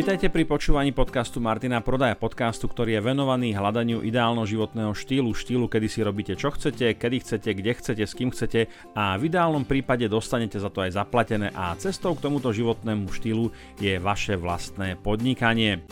Vítajte 0.00 0.32
pri 0.32 0.48
počúvaní 0.48 0.96
podcastu 0.96 1.44
Martina 1.44 1.84
Prodaja, 1.84 2.16
podcastu, 2.16 2.64
ktorý 2.72 2.96
je 2.96 3.04
venovaný 3.04 3.52
hľadaniu 3.52 4.00
ideálneho 4.00 4.48
životného 4.48 4.96
štýlu, 4.96 5.36
štýlu, 5.36 5.68
kedy 5.68 5.92
si 5.92 6.00
robíte 6.00 6.32
čo 6.40 6.48
chcete, 6.56 6.96
kedy 6.96 7.20
chcete, 7.20 7.52
kde 7.52 7.72
chcete, 7.76 8.04
s 8.08 8.16
kým 8.16 8.32
chcete 8.32 8.72
a 8.96 9.20
v 9.20 9.28
ideálnom 9.28 9.68
prípade 9.68 10.08
dostanete 10.08 10.56
za 10.56 10.72
to 10.72 10.88
aj 10.88 10.96
zaplatené 10.96 11.52
a 11.52 11.76
cestou 11.76 12.16
k 12.16 12.24
tomuto 12.24 12.48
životnému 12.48 13.12
štýlu 13.12 13.52
je 13.76 14.00
vaše 14.00 14.40
vlastné 14.40 14.96
podnikanie. 14.96 15.84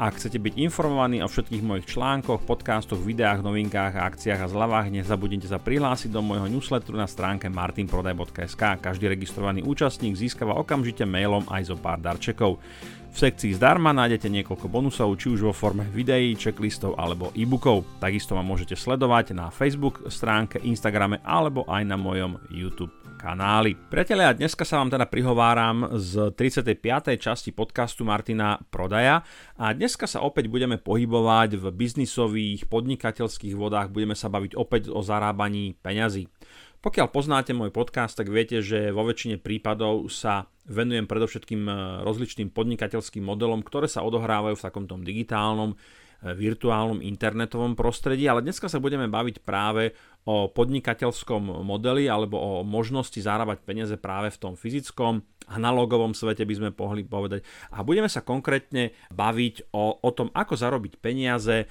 Ak 0.00 0.16
chcete 0.16 0.40
byť 0.40 0.56
informovaní 0.56 1.20
o 1.20 1.28
všetkých 1.28 1.60
mojich 1.60 1.92
článkoch, 1.92 2.48
podcastoch, 2.48 2.96
videách, 2.96 3.44
novinkách 3.44 4.00
akciách 4.00 4.40
a 4.40 4.48
zľavách, 4.48 4.88
nezabudnite 4.88 5.44
sa 5.44 5.60
prihlásiť 5.60 6.08
do 6.08 6.24
môjho 6.24 6.48
newsletteru 6.48 6.96
na 6.96 7.04
stránke 7.04 7.52
martinprodaj.sk. 7.52 8.80
Každý 8.80 9.12
registrovaný 9.12 9.60
účastník 9.60 10.16
získava 10.16 10.56
okamžite 10.56 11.04
mailom 11.04 11.44
aj 11.52 11.68
zo 11.68 11.76
pár 11.76 12.00
darčekov. 12.00 12.56
V 13.12 13.16
sekcii 13.20 13.52
zdarma 13.52 13.92
nájdete 13.92 14.32
niekoľko 14.32 14.72
bonusov, 14.72 15.12
či 15.20 15.36
už 15.36 15.44
vo 15.44 15.52
forme 15.52 15.84
videí, 15.92 16.32
checklistov 16.32 16.96
alebo 16.96 17.28
e-bookov. 17.36 17.84
Takisto 18.00 18.32
ma 18.32 18.40
môžete 18.40 18.80
sledovať 18.80 19.36
na 19.36 19.52
Facebook 19.52 20.08
stránke, 20.08 20.64
Instagrame 20.64 21.20
alebo 21.20 21.68
aj 21.68 21.84
na 21.84 22.00
mojom 22.00 22.40
YouTube 22.48 22.99
kanály. 23.20 23.76
Priatelia, 23.76 24.32
dneska 24.32 24.64
sa 24.64 24.80
vám 24.80 24.88
teda 24.88 25.04
prihováram 25.04 25.92
z 26.00 26.32
35. 26.32 27.20
časti 27.20 27.52
podcastu 27.52 28.00
Martina 28.08 28.56
Prodaja 28.72 29.20
a 29.60 29.76
dneska 29.76 30.08
sa 30.08 30.24
opäť 30.24 30.48
budeme 30.48 30.80
pohybovať 30.80 31.60
v 31.60 31.64
biznisových, 31.68 32.64
podnikateľských 32.64 33.52
vodách, 33.52 33.92
budeme 33.92 34.16
sa 34.16 34.32
baviť 34.32 34.56
opäť 34.56 34.88
o 34.88 35.04
zarábaní 35.04 35.76
peňazí. 35.84 36.32
Pokiaľ 36.80 37.12
poznáte 37.12 37.52
môj 37.52 37.68
podcast, 37.68 38.16
tak 38.16 38.32
viete, 38.32 38.64
že 38.64 38.88
vo 38.88 39.04
väčšine 39.04 39.36
prípadov 39.36 40.08
sa 40.08 40.48
venujem 40.64 41.04
predovšetkým 41.04 41.68
e, 41.68 41.72
rozličným 42.00 42.48
podnikateľským 42.56 43.20
modelom, 43.20 43.60
ktoré 43.60 43.84
sa 43.84 44.00
odohrávajú 44.00 44.56
v 44.56 44.64
takomto 44.64 44.96
digitálnom, 44.96 45.76
e, 45.76 46.32
virtuálnom 46.32 47.04
internetovom 47.04 47.76
prostredí, 47.76 48.24
ale 48.32 48.40
dneska 48.40 48.72
sa 48.72 48.80
budeme 48.80 49.12
baviť 49.12 49.44
práve 49.44 49.92
o 50.28 50.52
podnikateľskom 50.52 51.64
modeli 51.64 52.04
alebo 52.04 52.36
o 52.36 52.52
možnosti 52.60 53.16
zarábať 53.16 53.64
peniaze 53.64 53.96
práve 53.96 54.28
v 54.28 54.40
tom 54.40 54.54
fyzickom, 54.54 55.24
analogovom 55.50 56.14
svete 56.14 56.46
by 56.46 56.54
sme 56.54 56.68
mohli 56.76 57.02
povedať. 57.02 57.42
A 57.74 57.82
budeme 57.82 58.06
sa 58.06 58.22
konkrétne 58.22 58.94
baviť 59.10 59.74
o, 59.74 59.98
o 59.98 60.10
tom, 60.12 60.28
ako 60.36 60.54
zarobiť 60.54 61.00
peniaze 61.02 61.64
e, 61.64 61.66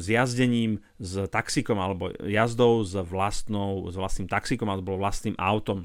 s 0.00 0.06
jazdením 0.06 0.80
s 0.96 1.28
taxikom 1.28 1.76
alebo 1.76 2.14
jazdou 2.24 2.86
s, 2.86 2.96
vlastnou, 2.96 3.90
s 3.90 3.94
vlastným 3.98 4.30
taxikom 4.30 4.70
alebo 4.70 4.96
vlastným 4.96 5.36
autom. 5.36 5.84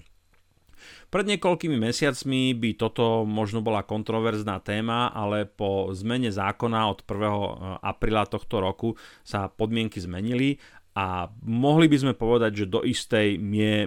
Pred 1.09 1.25
niekoľkými 1.25 1.75
mesiacmi 1.75 2.55
by 2.55 2.69
toto 2.79 3.27
možno 3.27 3.59
bola 3.59 3.83
kontroverzná 3.83 4.61
téma, 4.63 5.11
ale 5.11 5.43
po 5.43 5.91
zmene 5.91 6.31
zákona 6.31 6.79
od 6.87 7.03
1. 7.03 7.09
E, 7.09 7.49
apríla 7.83 8.29
tohto 8.29 8.61
roku 8.63 8.95
sa 9.25 9.51
podmienky 9.51 9.99
zmenili 9.99 10.61
a 10.97 11.29
mohli 11.45 11.85
by 11.85 11.97
sme 12.01 12.13
povedať, 12.17 12.65
že 12.65 12.71
do 12.71 12.81
istej 12.81 13.37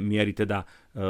miery 0.01 0.33
teda 0.33 0.63
e, 0.63 0.67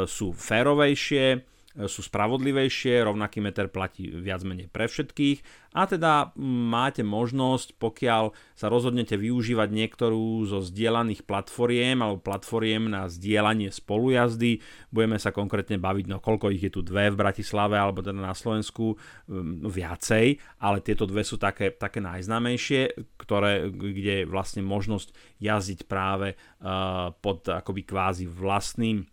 sú 0.08 0.32
férovejšie, 0.32 1.44
sú 1.72 2.04
spravodlivejšie, 2.04 3.00
rovnaký 3.00 3.40
meter 3.40 3.72
platí 3.72 4.12
viac 4.12 4.44
menej 4.44 4.68
pre 4.68 4.84
všetkých. 4.84 5.70
A 5.72 5.88
teda 5.88 6.36
máte 6.36 7.00
možnosť, 7.00 7.80
pokiaľ 7.80 8.36
sa 8.52 8.68
rozhodnete 8.68 9.16
využívať 9.16 9.72
niektorú 9.72 10.44
zo 10.44 10.60
zdieľaných 10.60 11.24
platformiem 11.24 11.96
alebo 12.04 12.20
platformiem 12.20 12.92
na 12.92 13.08
zdieľanie 13.08 13.72
spolujazdy, 13.72 14.60
budeme 14.92 15.16
sa 15.16 15.32
konkrétne 15.32 15.80
baviť, 15.80 16.12
no 16.12 16.20
koľko 16.20 16.52
ich 16.52 16.68
je 16.68 16.72
tu 16.76 16.84
dve 16.84 17.08
v 17.08 17.16
Bratislave 17.16 17.80
alebo 17.80 18.04
teda 18.04 18.20
na 18.20 18.36
Slovensku 18.36 18.92
um, 18.92 19.64
viacej, 19.64 20.36
ale 20.60 20.84
tieto 20.84 21.08
dve 21.08 21.24
sú 21.24 21.40
také, 21.40 21.72
také 21.72 22.04
najznámejšie, 22.04 23.16
ktoré, 23.16 23.72
kde 23.72 24.14
je 24.22 24.28
vlastne 24.28 24.60
možnosť 24.60 25.40
jazdiť 25.40 25.88
práve 25.88 26.36
uh, 26.36 27.16
pod 27.16 27.48
akoby 27.48 27.88
kvázi 27.88 28.28
vlastným 28.28 29.08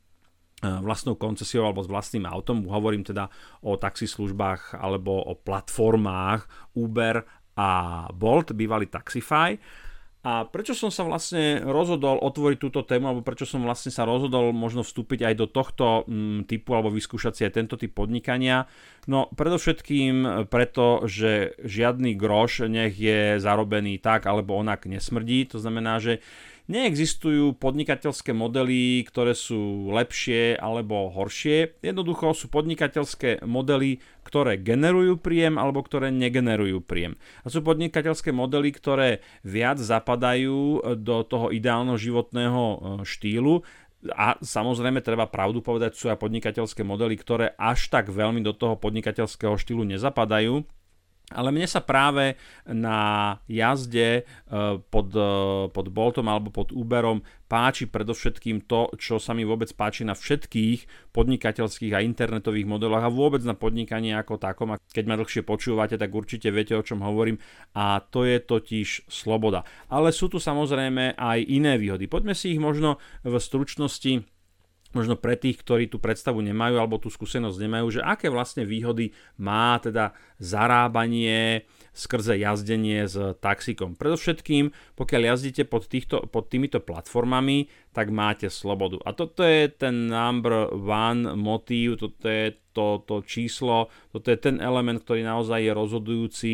vlastnou 0.59 1.15
koncesiou 1.15 1.63
alebo 1.67 1.83
s 1.83 1.91
vlastným 1.91 2.27
autom. 2.27 2.67
Hovorím 2.67 3.07
teda 3.07 3.31
o 3.63 3.79
taxislužbách 3.79 4.75
alebo 4.75 5.23
o 5.23 5.33
platformách 5.35 6.73
Uber 6.75 7.23
a 7.59 7.69
Bolt, 8.15 8.55
bývalý 8.55 8.87
Taxify. 8.87 9.55
A 10.19 10.43
prečo 10.43 10.75
som 10.75 10.91
sa 10.91 11.07
vlastne 11.07 11.63
rozhodol 11.63 12.19
otvoriť 12.19 12.59
túto 12.59 12.83
tému, 12.83 13.07
alebo 13.07 13.23
prečo 13.23 13.47
som 13.47 13.63
vlastne 13.63 13.87
sa 13.87 14.03
rozhodol 14.03 14.51
možno 14.51 14.83
vstúpiť 14.83 15.31
aj 15.31 15.35
do 15.39 15.47
tohto 15.47 16.03
mm, 16.03 16.43
typu, 16.43 16.75
alebo 16.75 16.91
vyskúšať 16.91 17.33
si 17.39 17.41
aj 17.47 17.55
tento 17.55 17.79
typ 17.79 17.95
podnikania? 17.95 18.67
No 19.07 19.31
predovšetkým 19.31 20.43
preto, 20.51 21.07
že 21.07 21.55
žiadny 21.63 22.19
groš 22.19 22.67
nech 22.67 22.99
je 22.99 23.39
zarobený 23.39 24.03
tak, 24.03 24.27
alebo 24.27 24.59
onak 24.59 24.91
nesmrdí. 24.91 25.47
To 25.55 25.57
znamená, 25.63 26.03
že 26.03 26.19
Neexistujú 26.69 27.57
podnikateľské 27.57 28.29
modely, 28.29 29.01
ktoré 29.09 29.33
sú 29.33 29.89
lepšie 29.89 30.53
alebo 30.53 31.09
horšie. 31.09 31.81
Jednoducho 31.81 32.37
sú 32.37 32.45
podnikateľské 32.53 33.41
modely, 33.41 33.97
ktoré 34.21 34.61
generujú 34.61 35.17
príjem 35.17 35.57
alebo 35.57 35.81
ktoré 35.81 36.13
negenerujú 36.13 36.85
príjem. 36.85 37.17
A 37.41 37.49
sú 37.49 37.65
podnikateľské 37.65 38.29
modely, 38.29 38.69
ktoré 38.69 39.25
viac 39.41 39.81
zapadajú 39.81 40.93
do 40.93 41.25
toho 41.25 41.49
ideálneho 41.49 41.97
životného 41.97 42.61
e, 42.61 42.77
štýlu, 43.01 43.65
a 44.15 44.39
samozrejme 44.39 45.03
treba 45.03 45.27
pravdu 45.27 45.59
povedať, 45.59 45.91
sú 45.99 46.07
aj 46.07 46.23
podnikateľské 46.23 46.87
modely, 46.87 47.19
ktoré 47.19 47.51
až 47.59 47.91
tak 47.91 48.07
veľmi 48.07 48.39
do 48.39 48.55
toho 48.55 48.79
podnikateľského 48.79 49.59
štýlu 49.59 49.83
nezapadajú 49.83 50.63
ale 51.29 51.49
mne 51.53 51.67
sa 51.69 51.81
práve 51.81 52.37
na 52.65 53.37
jazde 53.45 54.21
e, 54.21 54.23
pod, 54.89 55.09
e, 55.13 55.31
pod 55.69 55.87
Boltom 55.93 56.25
alebo 56.29 56.49
pod 56.49 56.73
Uberom 56.73 57.21
páči 57.49 57.89
predovšetkým 57.89 58.69
to, 58.69 58.93
čo 59.01 59.17
sa 59.17 59.33
mi 59.33 59.41
vôbec 59.41 59.73
páči 59.73 60.05
na 60.05 60.13
všetkých 60.13 61.09
podnikateľských 61.09 61.97
a 61.97 62.05
internetových 62.05 62.69
modeloch 62.69 63.01
a 63.01 63.09
vôbec 63.09 63.41
na 63.41 63.57
podnikanie 63.57 64.13
ako 64.13 64.37
takom. 64.37 64.77
A 64.77 64.81
keď 64.93 65.05
ma 65.09 65.17
dlhšie 65.17 65.41
počúvate, 65.41 65.97
tak 65.97 66.13
určite 66.13 66.53
viete, 66.53 66.77
o 66.77 66.85
čom 66.85 67.01
hovorím. 67.01 67.41
A 67.73 68.05
to 68.05 68.29
je 68.29 68.37
totiž 68.37 69.09
sloboda. 69.09 69.65
Ale 69.89 70.13
sú 70.13 70.29
tu 70.29 70.37
samozrejme 70.37 71.17
aj 71.17 71.39
iné 71.49 71.81
výhody. 71.81 72.05
Poďme 72.05 72.37
si 72.37 72.53
ich 72.53 72.61
možno 72.61 73.01
v 73.25 73.33
stručnosti 73.41 74.29
možno 74.91 75.13
pre 75.13 75.37
tých, 75.37 75.61
ktorí 75.61 75.85
tú 75.85 76.01
predstavu 76.01 76.41
nemajú 76.41 76.81
alebo 76.81 76.97
tú 76.97 77.13
skúsenosť 77.13 77.57
nemajú, 77.61 77.99
že 77.99 78.01
aké 78.01 78.27
vlastne 78.31 78.65
výhody 78.65 79.13
má 79.37 79.77
teda 79.77 80.17
zarábanie 80.41 81.69
skrze 81.93 82.39
jazdenie 82.39 83.05
s 83.05 83.17
taxikom. 83.43 83.93
Predovšetkým, 83.93 84.71
pokiaľ 84.95 85.21
jazdíte 85.35 85.63
pod, 85.67 85.85
týchto, 85.85 86.25
pod 86.31 86.47
týmito 86.47 86.79
platformami, 86.79 87.69
tak 87.91 88.09
máte 88.09 88.47
slobodu. 88.47 88.97
A 89.03 89.13
toto 89.13 89.45
je 89.45 89.69
ten 89.69 90.07
number 90.07 90.71
one 90.73 91.35
motív, 91.35 91.99
toto 91.99 92.25
je 92.25 92.55
to, 92.71 93.03
to 93.03 93.21
číslo, 93.25 93.91
toto 94.09 94.31
je 94.31 94.37
ten 94.39 94.57
element, 94.63 95.03
ktorý 95.03 95.25
naozaj 95.25 95.59
je 95.59 95.71
rozhodujúci 95.75 96.53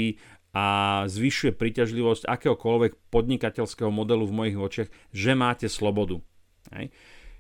a 0.55 1.03
zvyšuje 1.11 1.51
príťažlivosť 1.51 2.31
akéhokoľvek 2.31 3.11
podnikateľského 3.11 3.91
modelu 3.91 4.23
v 4.23 4.37
mojich 4.39 4.57
očiach, 4.57 4.89
že 5.11 5.31
máte 5.35 5.67
slobodu. 5.67 6.23
Hej. 6.71 6.95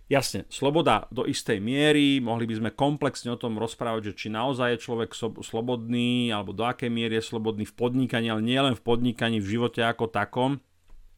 Jasne, 0.05 0.45
sloboda 0.53 1.09
do 1.09 1.25
istej 1.25 1.57
miery, 1.57 2.21
mohli 2.21 2.45
by 2.45 2.61
sme 2.61 2.69
komplexne 2.77 3.33
o 3.33 3.41
tom 3.41 3.57
rozprávať, 3.57 4.13
že 4.13 4.17
či 4.25 4.27
naozaj 4.29 4.77
je 4.77 4.83
človek 4.85 5.17
slobodný, 5.41 6.29
alebo 6.29 6.53
do 6.53 6.61
akej 6.61 6.93
miery 6.93 7.17
je 7.17 7.25
slobodný 7.25 7.65
v 7.65 7.73
podnikaní, 7.73 8.29
ale 8.29 8.45
nie 8.45 8.61
len 8.61 8.77
v 8.77 8.85
podnikaní, 8.85 9.41
v 9.41 9.57
živote 9.57 9.81
ako 9.81 10.13
takom 10.13 10.61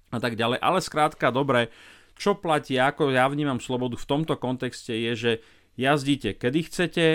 a 0.08 0.24
tak 0.24 0.40
ďalej. 0.40 0.64
Ale 0.64 0.80
skrátka, 0.80 1.36
dobre, 1.36 1.68
čo 2.16 2.40
platí, 2.40 2.80
ako 2.80 3.12
ja 3.12 3.28
vnímam 3.28 3.60
slobodu 3.60 4.00
v 4.00 4.08
tomto 4.08 4.40
kontexte 4.40 4.96
je, 4.96 5.12
že 5.20 5.32
jazdíte 5.76 6.40
kedy 6.40 6.60
chcete, 6.72 7.06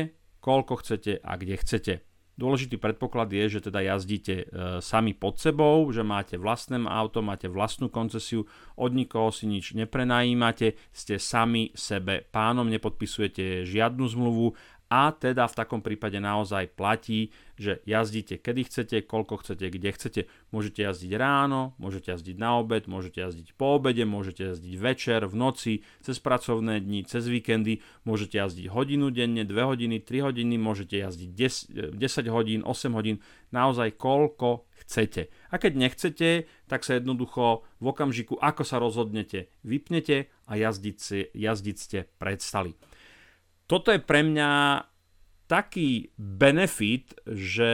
koľko 0.45 0.77
chcete 0.85 1.25
a 1.25 1.33
kde 1.41 1.55
chcete. 1.57 1.95
Dôležitý 2.33 2.81
predpoklad 2.81 3.29
je, 3.29 3.61
že 3.61 3.69
teda 3.69 3.85
jazdíte 3.85 4.35
e, 4.35 4.45
sami 4.81 5.13
pod 5.13 5.37
sebou, 5.37 5.85
že 5.93 6.01
máte 6.01 6.41
vlastné 6.41 6.81
auto, 6.89 7.21
máte 7.21 7.45
vlastnú 7.45 7.93
koncesiu, 7.93 8.49
od 8.81 8.91
nikoho 8.97 9.29
si 9.29 9.45
nič 9.45 9.77
neprenajímate, 9.77 10.81
ste 10.97 11.21
sami 11.21 11.77
sebe 11.77 12.25
pánom, 12.33 12.65
nepodpisujete 12.73 13.69
žiadnu 13.69 14.05
zmluvu 14.09 14.57
a 14.93 15.09
teda 15.13 15.49
v 15.49 15.57
takom 15.57 15.81
prípade 15.81 16.21
naozaj 16.21 16.77
platí, 16.77 17.33
že 17.63 17.79
jazdíte 17.87 18.43
kedy 18.43 18.67
chcete, 18.67 18.97
koľko 19.07 19.39
chcete, 19.39 19.71
kde 19.71 19.91
chcete. 19.95 20.21
Môžete 20.51 20.83
jazdiť 20.83 21.13
ráno, 21.15 21.79
môžete 21.79 22.11
jazdiť 22.11 22.37
na 22.37 22.59
obed, 22.59 22.91
môžete 22.91 23.23
jazdiť 23.23 23.55
po 23.55 23.79
obede, 23.79 24.03
môžete 24.03 24.53
jazdiť 24.53 24.75
večer, 24.75 25.23
v 25.31 25.35
noci, 25.39 25.73
cez 26.03 26.19
pracovné 26.19 26.83
dni, 26.83 27.07
cez 27.07 27.23
víkendy, 27.31 27.81
môžete 28.03 28.43
jazdiť 28.43 28.67
hodinu 28.67 29.15
denne, 29.15 29.47
2 29.47 29.55
hodiny, 29.55 30.03
3 30.03 30.27
hodiny, 30.27 30.59
môžete 30.59 30.99
jazdiť 30.99 31.31
10, 31.31 31.95
10 31.95 32.35
hodín, 32.35 32.61
8 32.67 32.99
hodín, 32.99 33.23
naozaj 33.55 33.95
koľko 33.95 34.67
chcete. 34.83 35.31
A 35.55 35.63
keď 35.63 35.73
nechcete, 35.79 36.51
tak 36.67 36.83
sa 36.83 36.99
jednoducho 36.99 37.63
v 37.79 37.87
okamžiku, 37.87 38.35
ako 38.43 38.67
sa 38.67 38.83
rozhodnete, 38.83 39.55
vypnete 39.63 40.27
a 40.51 40.59
jazdiť, 40.59 40.97
si, 40.99 41.31
jazdiť 41.31 41.77
ste 41.79 41.99
predstali. 42.19 42.75
Toto 43.71 43.95
je 43.95 44.03
pre 44.03 44.27
mňa 44.27 44.51
taký 45.53 46.09
benefit, 46.17 47.13
že 47.29 47.73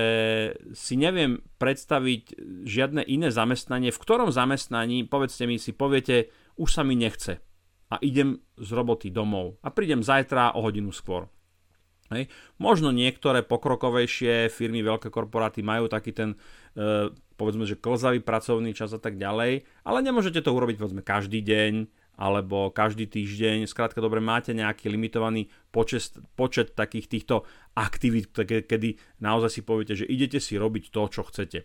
si 0.75 0.99
neviem 0.99 1.47
predstaviť 1.63 2.35
žiadne 2.67 3.07
iné 3.07 3.31
zamestnanie, 3.31 3.95
v 3.95 4.03
ktorom 4.03 4.35
zamestnaní, 4.35 5.07
povedzte 5.07 5.47
mi, 5.47 5.63
si 5.63 5.71
poviete, 5.71 6.35
už 6.59 6.75
sa 6.75 6.83
mi 6.83 6.99
nechce 6.99 7.39
a 7.87 8.03
idem 8.03 8.43
z 8.59 8.69
roboty 8.75 9.15
domov 9.15 9.63
a 9.63 9.71
prídem 9.71 10.03
zajtra 10.03 10.59
o 10.59 10.67
hodinu 10.67 10.91
skôr. 10.91 11.31
Hej. 12.09 12.33
Možno 12.57 12.89
niektoré 12.89 13.45
pokrokovejšie 13.45 14.49
firmy, 14.49 14.81
veľké 14.81 15.13
korporáty 15.13 15.61
majú 15.61 15.93
taký 15.93 16.17
ten, 16.17 16.41
e, 16.73 17.13
povedzme, 17.37 17.69
že 17.69 17.77
klzavý 17.77 18.25
pracovný 18.25 18.73
čas 18.73 18.97
a 18.97 19.01
tak 19.01 19.21
ďalej, 19.21 19.69
ale 19.85 19.99
nemôžete 20.01 20.41
to 20.41 20.51
urobiť, 20.57 20.81
povedzme, 20.81 21.05
každý 21.05 21.45
deň, 21.45 21.73
alebo 22.19 22.75
každý 22.75 23.07
týždeň. 23.07 23.71
Skrátka 23.71 24.03
dobre, 24.03 24.19
máte 24.19 24.51
nejaký 24.51 24.91
limitovaný 24.91 25.47
počet, 25.71 26.19
počet 26.35 26.75
takých 26.75 27.07
týchto 27.07 27.47
aktivít, 27.79 28.35
kedy 28.43 28.99
naozaj 29.23 29.51
si 29.55 29.61
poviete, 29.63 29.95
že 29.95 30.11
idete 30.11 30.43
si 30.43 30.59
robiť 30.59 30.91
to, 30.91 31.03
čo 31.07 31.23
chcete. 31.31 31.63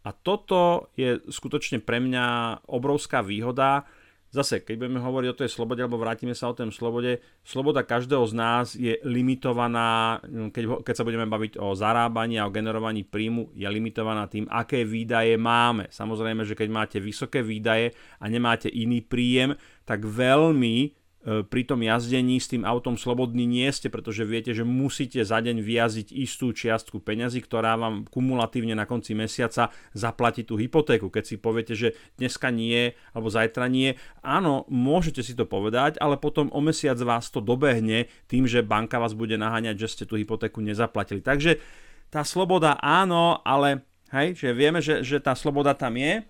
A 0.00 0.16
toto 0.16 0.88
je 0.96 1.20
skutočne 1.28 1.84
pre 1.84 2.00
mňa 2.00 2.24
obrovská 2.72 3.20
výhoda, 3.20 3.84
Zase, 4.30 4.62
keď 4.62 4.86
budeme 4.86 5.02
hovoriť 5.02 5.28
o 5.34 5.38
tej 5.42 5.50
slobode, 5.50 5.82
alebo 5.82 5.98
vrátime 5.98 6.38
sa 6.38 6.46
o 6.46 6.54
tom 6.54 6.70
slobode, 6.70 7.18
sloboda 7.42 7.82
každého 7.82 8.22
z 8.30 8.34
nás 8.38 8.66
je 8.78 8.94
limitovaná, 9.02 10.22
keď, 10.54 10.86
keď 10.86 10.94
sa 10.94 11.02
budeme 11.02 11.26
baviť 11.26 11.58
o 11.58 11.74
zarábaní 11.74 12.38
a 12.38 12.46
o 12.46 12.54
generovaní 12.54 13.02
príjmu, 13.02 13.50
je 13.58 13.66
limitovaná 13.66 14.30
tým, 14.30 14.46
aké 14.46 14.86
výdaje 14.86 15.34
máme. 15.34 15.90
Samozrejme, 15.90 16.46
že 16.46 16.54
keď 16.54 16.68
máte 16.70 16.98
vysoké 17.02 17.42
výdaje 17.42 17.90
a 18.22 18.30
nemáte 18.30 18.70
iný 18.70 19.02
príjem, 19.02 19.58
tak 19.82 20.06
veľmi 20.06 20.99
pri 21.20 21.62
tom 21.68 21.84
jazdení 21.84 22.40
s 22.40 22.48
tým 22.48 22.64
autom 22.64 22.96
slobodný 22.96 23.44
nie 23.44 23.68
ste, 23.68 23.92
pretože 23.92 24.24
viete, 24.24 24.56
že 24.56 24.64
musíte 24.64 25.20
za 25.20 25.36
deň 25.44 25.60
vyjazdiť 25.60 26.16
istú 26.16 26.48
čiastku 26.56 26.96
peňazí, 27.04 27.44
ktorá 27.44 27.76
vám 27.76 28.08
kumulatívne 28.08 28.72
na 28.72 28.88
konci 28.88 29.12
mesiaca 29.12 29.68
zaplatí 29.92 30.48
tú 30.48 30.56
hypotéku. 30.56 31.12
Keď 31.12 31.24
si 31.28 31.36
poviete, 31.36 31.76
že 31.76 31.92
dneska 32.16 32.48
nie 32.48 32.96
alebo 33.12 33.28
zajtra 33.28 33.68
nie, 33.68 34.00
áno, 34.24 34.64
môžete 34.72 35.20
si 35.20 35.36
to 35.36 35.44
povedať, 35.44 36.00
ale 36.00 36.16
potom 36.16 36.48
o 36.56 36.60
mesiac 36.64 36.96
vás 37.04 37.28
to 37.28 37.44
dobehne 37.44 38.08
tým, 38.24 38.48
že 38.48 38.64
banka 38.64 38.96
vás 38.96 39.12
bude 39.12 39.36
naháňať, 39.36 39.76
že 39.76 39.88
ste 39.92 40.04
tú 40.08 40.16
hypotéku 40.16 40.64
nezaplatili. 40.64 41.20
Takže 41.20 41.60
tá 42.08 42.24
sloboda 42.24 42.80
áno, 42.80 43.44
ale 43.44 43.84
hej, 44.16 44.40
že 44.40 44.56
vieme, 44.56 44.80
že, 44.80 45.04
že 45.04 45.20
tá 45.20 45.36
sloboda 45.36 45.76
tam 45.76 46.00
je, 46.00 46.24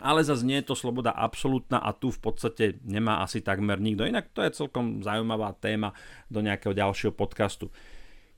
ale 0.00 0.24
zase 0.24 0.44
nie 0.44 0.60
je 0.60 0.72
to 0.72 0.76
sloboda 0.76 1.12
absolútna 1.12 1.80
a 1.80 1.92
tu 1.96 2.12
v 2.12 2.20
podstate 2.20 2.80
nemá 2.84 3.24
asi 3.24 3.40
takmer 3.40 3.80
nikto. 3.80 4.04
Inak 4.04 4.32
to 4.32 4.44
je 4.44 4.56
celkom 4.56 5.00
zaujímavá 5.00 5.56
téma 5.56 5.96
do 6.28 6.44
nejakého 6.44 6.76
ďalšieho 6.76 7.12
podcastu. 7.16 7.72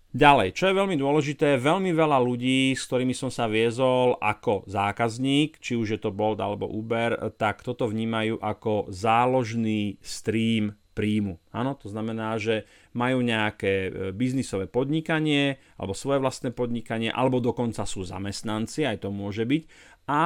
Ďalej, 0.09 0.57
čo 0.57 0.73
je 0.73 0.79
veľmi 0.81 0.97
dôležité, 0.97 1.61
veľmi 1.61 1.93
veľa 1.93 2.17
ľudí, 2.25 2.73
s 2.73 2.89
ktorými 2.89 3.13
som 3.13 3.29
sa 3.29 3.45
viezol 3.45 4.17
ako 4.17 4.65
zákazník, 4.65 5.61
či 5.61 5.77
už 5.77 5.89
je 5.95 6.01
to 6.01 6.17
Bolt 6.17 6.41
alebo 6.41 6.65
Uber, 6.65 7.37
tak 7.37 7.61
toto 7.61 7.85
vnímajú 7.85 8.41
ako 8.41 8.89
záložný 8.89 10.01
stream 10.01 10.73
príjmu. 10.97 11.39
Áno, 11.55 11.77
to 11.79 11.87
znamená, 11.93 12.41
že 12.43 12.67
majú 12.91 13.23
nejaké 13.23 13.73
e, 13.87 13.91
biznisové 14.11 14.67
podnikanie 14.67 15.63
alebo 15.79 15.95
svoje 15.95 16.19
vlastné 16.19 16.51
podnikanie, 16.51 17.15
alebo 17.15 17.39
dokonca 17.39 17.87
sú 17.87 18.03
zamestnanci, 18.03 18.83
aj 18.83 19.07
to 19.07 19.15
môže 19.15 19.47
byť 19.47 19.63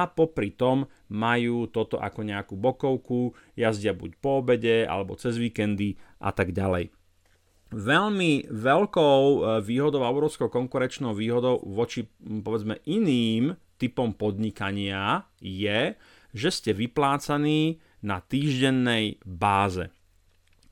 popri 0.07 0.55
tom 0.55 0.87
majú 1.11 1.67
toto 1.67 1.99
ako 1.99 2.23
nejakú 2.23 2.55
bokovku, 2.55 3.35
jazdia 3.53 3.91
buď 3.91 4.11
po 4.23 4.39
obede 4.39 4.87
alebo 4.87 5.19
cez 5.19 5.35
víkendy 5.35 5.99
a 6.23 6.31
tak 6.31 6.55
ďalej. 6.55 6.89
Veľmi 7.73 8.53
veľkou 8.53 9.19
e, 9.25 9.37
výhodou 9.65 10.05
a 10.05 10.13
obrovskou 10.13 10.47
konkurenčnou 10.47 11.17
výhodou 11.17 11.57
voči 11.65 12.05
povedzme 12.21 12.79
iným 12.85 13.57
typom 13.81 14.13
podnikania 14.13 15.25
je, 15.41 15.97
že 16.31 16.49
ste 16.53 16.71
vyplácaní 16.71 17.81
na 18.05 18.21
týždennej 18.21 19.17
báze. 19.25 19.89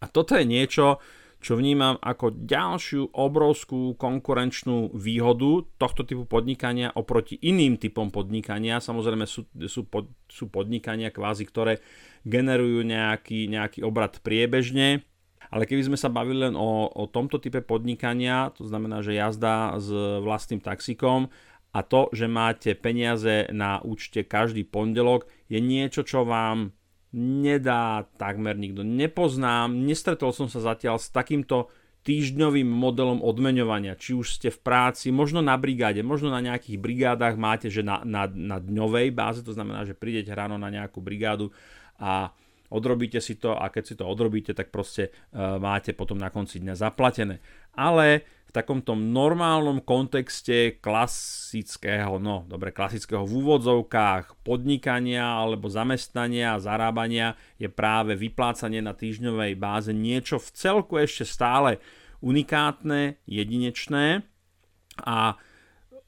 A 0.01 0.05
toto 0.09 0.37
je 0.37 0.45
niečo, 0.45 1.01
čo 1.41 1.57
vnímam 1.57 1.97
ako 1.97 2.38
ďalšiu 2.45 3.17
obrovskú 3.17 3.97
konkurenčnú 3.97 4.93
výhodu 4.93 5.65
tohto 5.81 6.05
typu 6.05 6.29
podnikania 6.29 6.93
oproti 6.93 7.41
iným 7.41 7.81
typom 7.81 8.13
podnikania. 8.13 8.77
Samozrejme 8.77 9.25
sú, 9.25 9.49
sú, 9.65 9.89
pod, 9.89 10.05
sú 10.29 10.53
podnikania 10.53 11.09
kvázi, 11.09 11.49
ktoré 11.49 11.81
generujú 12.21 12.85
nejaký, 12.85 13.49
nejaký 13.49 13.81
obrad 13.81 14.21
priebežne, 14.21 15.01
ale 15.49 15.65
keby 15.65 15.91
sme 15.91 15.97
sa 15.97 16.13
bavili 16.13 16.45
len 16.45 16.53
o, 16.53 16.88
o 16.88 17.03
tomto 17.09 17.41
type 17.41 17.65
podnikania, 17.65 18.53
to 18.53 18.69
znamená, 18.69 19.01
že 19.01 19.17
jazda 19.17 19.81
s 19.81 19.89
vlastným 20.21 20.61
taxikom 20.61 21.33
a 21.73 21.81
to, 21.81 22.13
že 22.13 22.29
máte 22.29 22.77
peniaze 22.77 23.49
na 23.49 23.81
účte 23.81 24.21
každý 24.23 24.61
pondelok, 24.61 25.25
je 25.49 25.57
niečo, 25.57 26.05
čo 26.05 26.21
vám 26.21 26.75
nedá 27.15 28.07
takmer 28.15 28.55
nikto. 28.55 28.87
Nepoznám, 28.87 29.71
nestretol 29.71 30.31
som 30.31 30.47
sa 30.47 30.63
zatiaľ 30.63 30.95
s 30.99 31.11
takýmto 31.11 31.67
týždňovým 32.01 32.65
modelom 32.65 33.21
odmeňovania, 33.21 33.93
či 33.93 34.17
už 34.17 34.41
ste 34.41 34.49
v 34.49 34.57
práci, 34.57 35.13
možno 35.13 35.45
na 35.45 35.53
brigáde, 35.53 36.01
možno 36.01 36.33
na 36.33 36.41
nejakých 36.41 36.81
brigádach 36.81 37.37
máte, 37.37 37.69
že 37.69 37.85
na, 37.85 38.01
na, 38.01 38.25
na 38.25 38.57
dňovej 38.57 39.13
báze, 39.13 39.45
to 39.45 39.53
znamená, 39.53 39.85
že 39.85 39.93
prídete 39.93 40.33
ráno 40.33 40.57
na 40.57 40.73
nejakú 40.73 40.97
brigádu 40.97 41.53
a 42.01 42.33
odrobíte 42.71 43.19
si 43.19 43.35
to 43.38 43.53
a 43.53 43.68
keď 43.68 43.83
si 43.83 43.95
to 44.00 44.07
odrobíte, 44.07 44.56
tak 44.56 44.71
proste 44.71 45.12
uh, 45.12 45.59
máte 45.59 45.91
potom 45.91 46.15
na 46.15 46.31
konci 46.31 46.63
dňa 46.63 46.75
zaplatené. 46.79 47.44
Ale 47.75 48.25
v 48.51 48.59
takomto 48.59 49.00
normálnom 49.00 49.79
kontexte 49.79 50.83
klasického, 50.83 52.19
no 52.19 52.44
dobre, 52.51 52.75
klasického 52.75 53.23
v 53.23 53.47
úvodzovkách 53.47 54.44
podnikania 54.44 55.23
alebo 55.23 55.71
zamestnania 55.71 56.59
a 56.59 56.63
zarábania 56.63 57.39
je 57.56 57.71
práve 57.71 58.19
vyplácanie 58.19 58.83
na 58.83 58.91
týždňovej 58.91 59.56
báze 59.56 59.95
niečo 59.95 60.35
v 60.35 60.51
celku 60.51 61.00
ešte 61.00 61.23
stále 61.23 61.79
unikátne, 62.19 63.23
jedinečné 63.23 64.27
a 65.00 65.39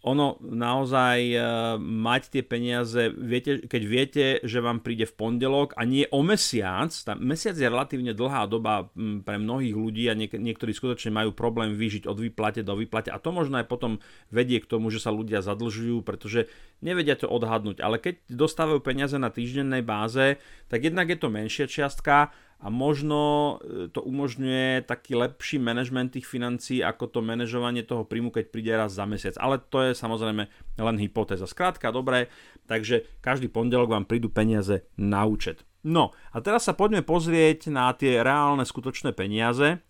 ono 0.04 0.36
naozaj 0.44 1.20
e, 1.32 1.38
mať 1.80 2.22
tie 2.28 2.44
peniaze, 2.44 3.08
viete, 3.16 3.64
keď 3.64 3.84
viete, 3.88 4.26
že 4.44 4.60
vám 4.60 4.84
príde 4.84 5.08
v 5.08 5.16
pondelok 5.16 5.80
a 5.80 5.88
nie 5.88 6.04
o 6.12 6.20
mesiac, 6.20 6.92
tá 6.92 7.16
mesiac 7.16 7.56
je 7.56 7.72
relatívne 7.72 8.12
dlhá 8.12 8.52
doba 8.52 8.92
pre 9.24 9.40
mnohých 9.40 9.72
ľudí 9.72 10.12
a 10.12 10.14
niek- 10.20 10.36
niektorí 10.36 10.76
skutočne 10.76 11.16
majú 11.16 11.32
problém 11.32 11.80
vyžiť 11.80 12.04
od 12.12 12.20
výplate 12.20 12.68
do 12.68 12.76
výplate 12.76 13.16
a 13.16 13.18
to 13.18 13.32
možno 13.32 13.64
aj 13.64 13.72
potom 13.72 14.04
vedie 14.28 14.60
k 14.60 14.68
tomu, 14.68 14.92
že 14.92 15.00
sa 15.00 15.16
ľudia 15.16 15.40
zadlžujú, 15.40 16.04
pretože 16.04 16.52
nevedia 16.84 17.16
to 17.16 17.32
odhadnúť, 17.32 17.80
ale 17.80 17.96
keď 17.96 18.28
dostávajú 18.28 18.84
peniaze 18.84 19.16
na 19.16 19.32
týždennej 19.32 19.88
báze, 19.88 20.36
tak 20.68 20.84
jednak 20.84 21.08
je 21.08 21.18
to 21.18 21.32
menšia 21.32 21.64
čiastka 21.64 22.36
a 22.64 22.72
možno 22.72 23.20
e, 23.60 23.92
to 23.92 24.00
umožňuje 24.00 24.88
taký 24.88 25.20
lepší 25.20 25.60
manažment 25.60 26.16
tých 26.16 26.24
financií 26.24 26.80
ako 26.80 27.12
to 27.12 27.20
manažovanie 27.20 27.84
toho 27.84 28.08
príjmu, 28.08 28.32
keď 28.32 28.46
príde 28.48 28.72
raz 28.72 28.96
za 28.96 29.04
mesiac. 29.04 29.36
Ale 29.36 29.60
to 29.60 29.84
je 29.84 29.92
samozrejme 29.92 30.48
len 30.80 30.98
hypotéza. 30.98 31.44
Skrátka, 31.44 31.92
dobre, 31.92 32.32
takže 32.72 33.04
každý 33.20 33.52
pondelok 33.52 33.92
vám 33.92 34.08
prídu 34.08 34.32
peniaze 34.32 34.88
na 34.96 35.28
účet. 35.28 35.68
No 35.84 36.16
a 36.32 36.40
teraz 36.40 36.64
sa 36.64 36.72
poďme 36.72 37.04
pozrieť 37.04 37.68
na 37.68 37.92
tie 37.92 38.24
reálne 38.24 38.64
skutočné 38.64 39.12
peniaze. 39.12 39.84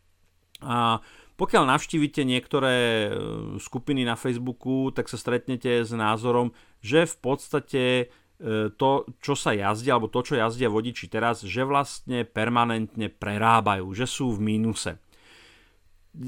A 0.65 0.97
pokiaľ 1.37 1.69
navštívite 1.69 2.25
niektoré 2.25 2.73
e, 2.73 3.09
skupiny 3.61 4.01
na 4.01 4.17
Facebooku, 4.17 4.89
tak 4.89 5.05
sa 5.13 5.21
stretnete 5.21 5.85
s 5.85 5.93
názorom, 5.93 6.57
že 6.81 7.05
v 7.05 7.15
podstate 7.21 7.83
to, 8.75 9.07
čo 9.23 9.33
sa 9.39 9.55
jazdí, 9.55 9.87
alebo 9.87 10.11
to, 10.11 10.19
čo 10.19 10.35
jazdia 10.35 10.67
vodiči 10.67 11.07
teraz, 11.07 11.47
že 11.47 11.63
vlastne 11.63 12.27
permanentne 12.27 13.07
prerábajú, 13.07 13.87
že 13.95 14.03
sú 14.03 14.35
v 14.35 14.43
mínuse. 14.43 14.99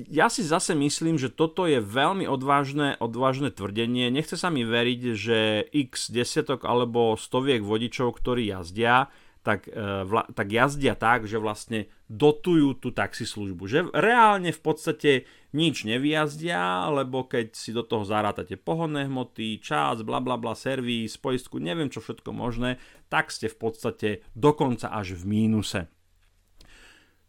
Ja 0.10 0.34
si 0.34 0.42
zase 0.42 0.74
myslím, 0.74 1.22
že 1.22 1.30
toto 1.30 1.70
je 1.70 1.78
veľmi 1.78 2.26
odvážne, 2.26 2.98
odvážne 2.98 3.54
tvrdenie. 3.54 4.10
Nechce 4.10 4.34
sa 4.34 4.50
mi 4.50 4.66
veriť, 4.66 5.02
že 5.14 5.40
x 5.70 6.10
desiatok 6.10 6.66
alebo 6.66 7.14
stoviek 7.14 7.62
vodičov, 7.62 8.18
ktorí 8.18 8.50
jazdia, 8.50 9.14
tak, 9.46 9.70
e, 9.70 9.78
vla, 10.10 10.26
tak 10.34 10.50
jazdia 10.50 10.98
tak, 10.98 11.30
že 11.30 11.38
vlastne 11.38 11.86
dotujú 12.10 12.82
tú 12.82 12.90
taxislužbu. 12.90 13.70
Že 13.70 13.80
reálne 13.94 14.50
v 14.50 14.62
podstate 14.66 15.12
nič 15.54 15.86
nevyjazdia, 15.86 16.90
lebo 16.90 17.30
keď 17.30 17.54
si 17.54 17.70
do 17.70 17.86
toho 17.86 18.02
zarátate 18.02 18.58
pohonné 18.58 19.06
hmoty, 19.06 19.62
čas, 19.62 20.02
bla 20.02 20.18
bla 20.18 20.42
bla, 20.42 20.58
servis, 20.58 21.22
poistku, 21.22 21.62
neviem 21.62 21.94
čo 21.94 22.02
všetko 22.02 22.34
možné, 22.34 22.82
tak 23.14 23.30
ste 23.30 23.46
v 23.46 23.58
podstate 23.62 24.10
dokonca 24.34 24.90
až 24.90 25.14
v 25.14 25.24
mínuse. 25.30 25.86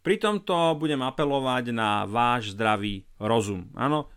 Pri 0.01 0.17
tomto 0.17 0.73
budem 0.79 1.05
apelovať 1.05 1.69
na 1.69 2.07
váš 2.09 2.57
zdravý 2.57 3.05
rozum. 3.21 3.69
Áno, 3.77 4.09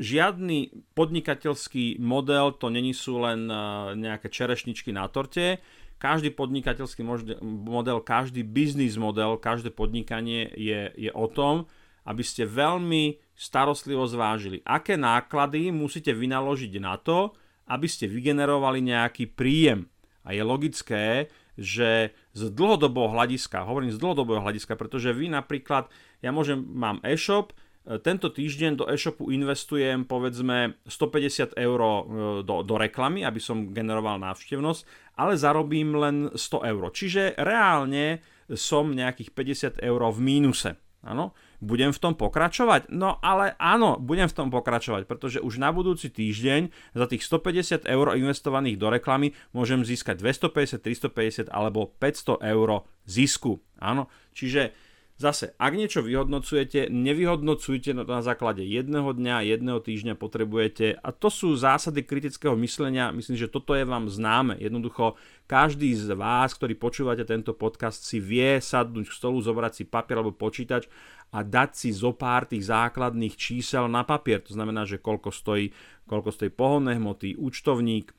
žiadny 0.00 0.92
podnikateľský 0.92 2.00
model 2.00 2.56
to 2.56 2.68
není 2.68 2.92
sú 2.92 3.20
len 3.20 3.48
e, 3.48 3.56
nejaké 3.96 4.28
čerešničky 4.28 4.92
na 4.92 5.08
torte, 5.08 5.60
každý 5.98 6.34
podnikateľský 6.34 7.02
model, 7.42 7.98
každý 8.04 8.44
biznis 8.44 8.98
model, 9.00 9.40
každé 9.40 9.72
podnikanie 9.72 10.50
je, 10.52 10.92
je 10.96 11.10
o 11.14 11.26
tom, 11.30 11.64
aby 12.04 12.20
ste 12.20 12.44
veľmi 12.44 13.16
starostlivo 13.32 14.04
zvážili, 14.04 14.60
aké 14.62 14.94
náklady 15.00 15.72
musíte 15.72 16.12
vynaložiť 16.12 16.72
na 16.78 17.00
to, 17.00 17.32
aby 17.64 17.88
ste 17.88 18.04
vygenerovali 18.04 18.84
nejaký 18.84 19.32
príjem. 19.32 19.88
A 20.24 20.36
je 20.36 20.42
logické, 20.44 21.32
že 21.56 22.12
z 22.34 22.42
dlhodobého 22.50 23.12
hľadiska, 23.12 23.64
hovorím 23.64 23.94
z 23.94 24.00
dlhodobého 24.00 24.42
hľadiska, 24.42 24.74
pretože 24.74 25.14
vy 25.14 25.32
napríklad, 25.32 25.88
ja 26.20 26.34
môžem, 26.34 26.60
mám 26.60 27.00
e-shop, 27.04 27.54
tento 27.84 28.32
týždeň 28.32 28.80
do 28.80 28.84
e-shopu 28.88 29.28
investujem 29.28 30.08
povedzme 30.08 30.80
150 30.88 31.52
eur 31.60 31.80
e, 31.84 31.92
do, 32.40 32.64
do 32.64 32.74
reklamy, 32.80 33.28
aby 33.28 33.36
som 33.36 33.76
generoval 33.76 34.16
návštevnosť, 34.24 35.12
ale 35.20 35.36
zarobím 35.36 35.92
len 35.92 36.16
100 36.32 36.64
eur. 36.64 36.82
Čiže 36.88 37.36
reálne 37.36 38.24
som 38.56 38.88
nejakých 38.88 39.36
50 39.36 39.84
eur 39.84 40.00
v 40.00 40.18
mínuse. 40.20 40.80
Áno, 41.04 41.36
budem 41.60 41.92
v 41.92 42.00
tom 42.00 42.16
pokračovať? 42.16 42.88
No 42.88 43.20
ale 43.20 43.52
áno, 43.60 44.00
budem 44.00 44.24
v 44.24 44.36
tom 44.40 44.48
pokračovať, 44.48 45.04
pretože 45.04 45.44
už 45.44 45.60
na 45.60 45.68
budúci 45.68 46.08
týždeň 46.08 46.72
za 46.96 47.04
tých 47.04 47.20
150 47.28 47.84
eur 47.84 48.16
investovaných 48.16 48.80
do 48.80 48.88
reklamy 48.88 49.36
môžem 49.52 49.84
získať 49.84 50.24
250, 50.24 50.80
350 50.80 51.52
alebo 51.52 51.92
500 52.00 52.40
eur 52.40 52.88
zisku. 53.04 53.60
Áno, 53.76 54.08
čiže 54.32 54.72
Zase, 55.14 55.54
ak 55.62 55.78
niečo 55.78 56.02
vyhodnocujete, 56.02 56.90
nevyhodnocujte 56.90 57.94
na 57.94 58.18
základe 58.18 58.66
jedného 58.66 59.14
dňa, 59.14 59.46
jedného 59.46 59.78
týždňa 59.78 60.18
potrebujete, 60.18 60.98
a 60.98 61.14
to 61.14 61.30
sú 61.30 61.54
zásady 61.54 62.02
kritického 62.02 62.58
myslenia, 62.58 63.14
myslím, 63.14 63.38
že 63.38 63.46
toto 63.46 63.78
je 63.78 63.86
vám 63.86 64.10
známe. 64.10 64.58
Jednoducho, 64.58 65.14
každý 65.46 65.94
z 65.94 66.18
vás, 66.18 66.58
ktorý 66.58 66.74
počúvate 66.74 67.22
tento 67.22 67.54
podcast, 67.54 68.02
si 68.02 68.18
vie 68.18 68.58
sadnúť 68.58 69.06
k 69.06 69.14
stolu, 69.14 69.38
zobrať 69.38 69.72
si 69.78 69.84
papier 69.86 70.18
alebo 70.18 70.34
počítač 70.34 70.90
a 71.30 71.46
dať 71.46 71.70
si 71.78 71.94
zo 71.94 72.10
pár 72.10 72.50
tých 72.50 72.66
základných 72.66 73.38
čísel 73.38 73.86
na 73.86 74.02
papier. 74.02 74.42
To 74.42 74.50
znamená, 74.50 74.82
že 74.82 74.98
koľko 74.98 75.30
stojí, 75.30 75.70
koľko 76.10 76.34
stojí 76.34 76.50
pohonné 76.50 76.98
hmoty, 76.98 77.38
účtovník, 77.38 78.10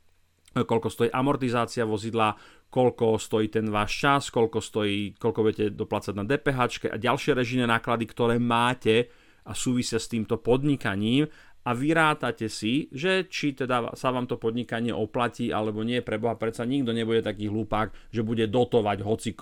koľko 0.63 0.87
stojí 0.87 1.09
amortizácia 1.11 1.83
vozidla, 1.83 2.31
koľko 2.71 3.19
stojí 3.19 3.51
ten 3.51 3.67
váš 3.67 3.99
čas, 3.99 4.21
koľko, 4.31 4.63
stojí, 4.63 5.19
koľko 5.19 5.39
budete 5.43 5.65
doplácať 5.75 6.13
na 6.15 6.23
DPH 6.23 6.59
a 6.95 6.97
ďalšie 6.99 7.35
režijné 7.35 7.67
náklady, 7.67 8.07
ktoré 8.07 8.39
máte 8.39 9.11
a 9.43 9.51
súvisia 9.51 9.99
s 9.99 10.07
týmto 10.07 10.39
podnikaním 10.39 11.27
a 11.65 11.73
vyrátate 11.73 12.45
si, 12.45 12.93
že 12.93 13.25
či 13.25 13.57
teda 13.57 13.97
sa 13.97 14.13
vám 14.13 14.29
to 14.29 14.37
podnikanie 14.37 14.93
oplatí 14.93 15.49
alebo 15.49 15.81
nie, 15.81 16.05
preboha 16.05 16.37
predsa 16.37 16.61
nikto 16.61 16.93
nebude 16.93 17.25
taký 17.25 17.49
hlupák, 17.49 17.89
že 18.13 18.21
bude 18.21 18.45
dotovať 18.45 19.01
hoci. 19.01 19.33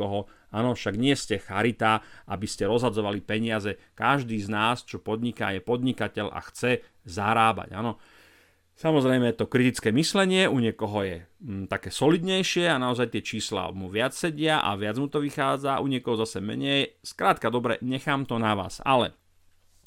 Áno, 0.55 0.71
však 0.71 0.95
nie 0.95 1.19
ste 1.19 1.43
charita, 1.43 1.99
aby 2.31 2.47
ste 2.47 2.63
rozhadzovali 2.63 3.19
peniaze. 3.19 3.75
Každý 3.91 4.39
z 4.39 4.47
nás, 4.47 4.87
čo 4.87 5.03
podniká, 5.03 5.51
je 5.51 5.59
podnikateľ 5.59 6.31
a 6.31 6.39
chce 6.47 6.79
zarábať. 7.03 7.75
Áno. 7.75 7.99
Samozrejme 8.73 9.37
to 9.37 9.45
kritické 9.45 9.93
myslenie 9.93 10.49
u 10.49 10.57
niekoho 10.57 11.05
je 11.05 11.17
mm, 11.45 11.69
také 11.69 11.93
solidnejšie 11.93 12.65
a 12.73 12.81
naozaj 12.81 13.13
tie 13.13 13.21
čísla 13.21 13.69
mu 13.69 13.85
viac 13.85 14.17
sedia 14.17 14.65
a 14.65 14.73
viac 14.73 14.97
mu 14.97 15.05
to 15.05 15.21
vychádza, 15.21 15.77
u 15.77 15.85
niekoho 15.85 16.17
zase 16.17 16.41
menej. 16.41 16.97
Skrátka, 17.05 17.53
dobre, 17.53 17.77
nechám 17.85 18.25
to 18.25 18.41
na 18.41 18.57
vás. 18.57 18.81
Ale 18.81 19.13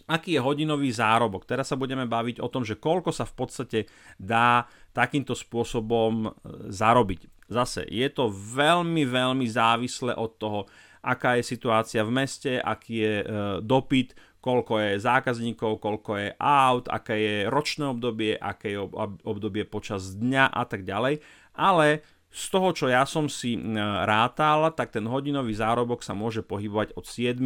aký 0.06 0.38
je 0.38 0.40
hodinový 0.40 0.94
zárobok? 0.94 1.42
Teraz 1.42 1.74
sa 1.74 1.76
budeme 1.76 2.06
baviť 2.06 2.38
o 2.38 2.46
tom, 2.46 2.62
že 2.62 2.78
koľko 2.78 3.10
sa 3.10 3.26
v 3.26 3.34
podstate 3.34 3.78
dá 4.22 4.70
takýmto 4.94 5.34
spôsobom 5.34 6.30
e, 6.30 6.70
zarobiť. 6.70 7.50
Zase 7.50 7.82
je 7.90 8.06
to 8.10 8.30
veľmi, 8.30 9.02
veľmi 9.02 9.46
závislé 9.50 10.14
od 10.14 10.30
toho, 10.38 10.60
aká 11.02 11.38
je 11.38 11.46
situácia 11.46 12.02
v 12.02 12.14
meste, 12.22 12.52
aký 12.58 12.94
je 13.02 13.14
e, 13.22 13.26
dopyt, 13.62 14.14
koľko 14.46 14.78
je 14.78 15.02
zákazníkov, 15.02 15.82
koľko 15.82 16.12
je 16.22 16.28
aut, 16.38 16.86
aké 16.86 17.16
je 17.18 17.36
ročné 17.50 17.90
obdobie, 17.90 18.38
aké 18.38 18.78
je 18.78 18.80
obdobie 19.26 19.66
počas 19.66 20.14
dňa 20.14 20.54
a 20.54 20.62
tak 20.62 20.86
ďalej. 20.86 21.18
Ale 21.58 22.06
z 22.30 22.44
toho, 22.54 22.70
čo 22.70 22.86
ja 22.86 23.02
som 23.02 23.26
si 23.26 23.58
rátal, 24.06 24.70
tak 24.78 24.94
ten 24.94 25.02
hodinový 25.10 25.50
zárobok 25.50 26.06
sa 26.06 26.14
môže 26.14 26.46
pohybovať 26.46 26.94
od 26.94 27.02
7 27.02 27.42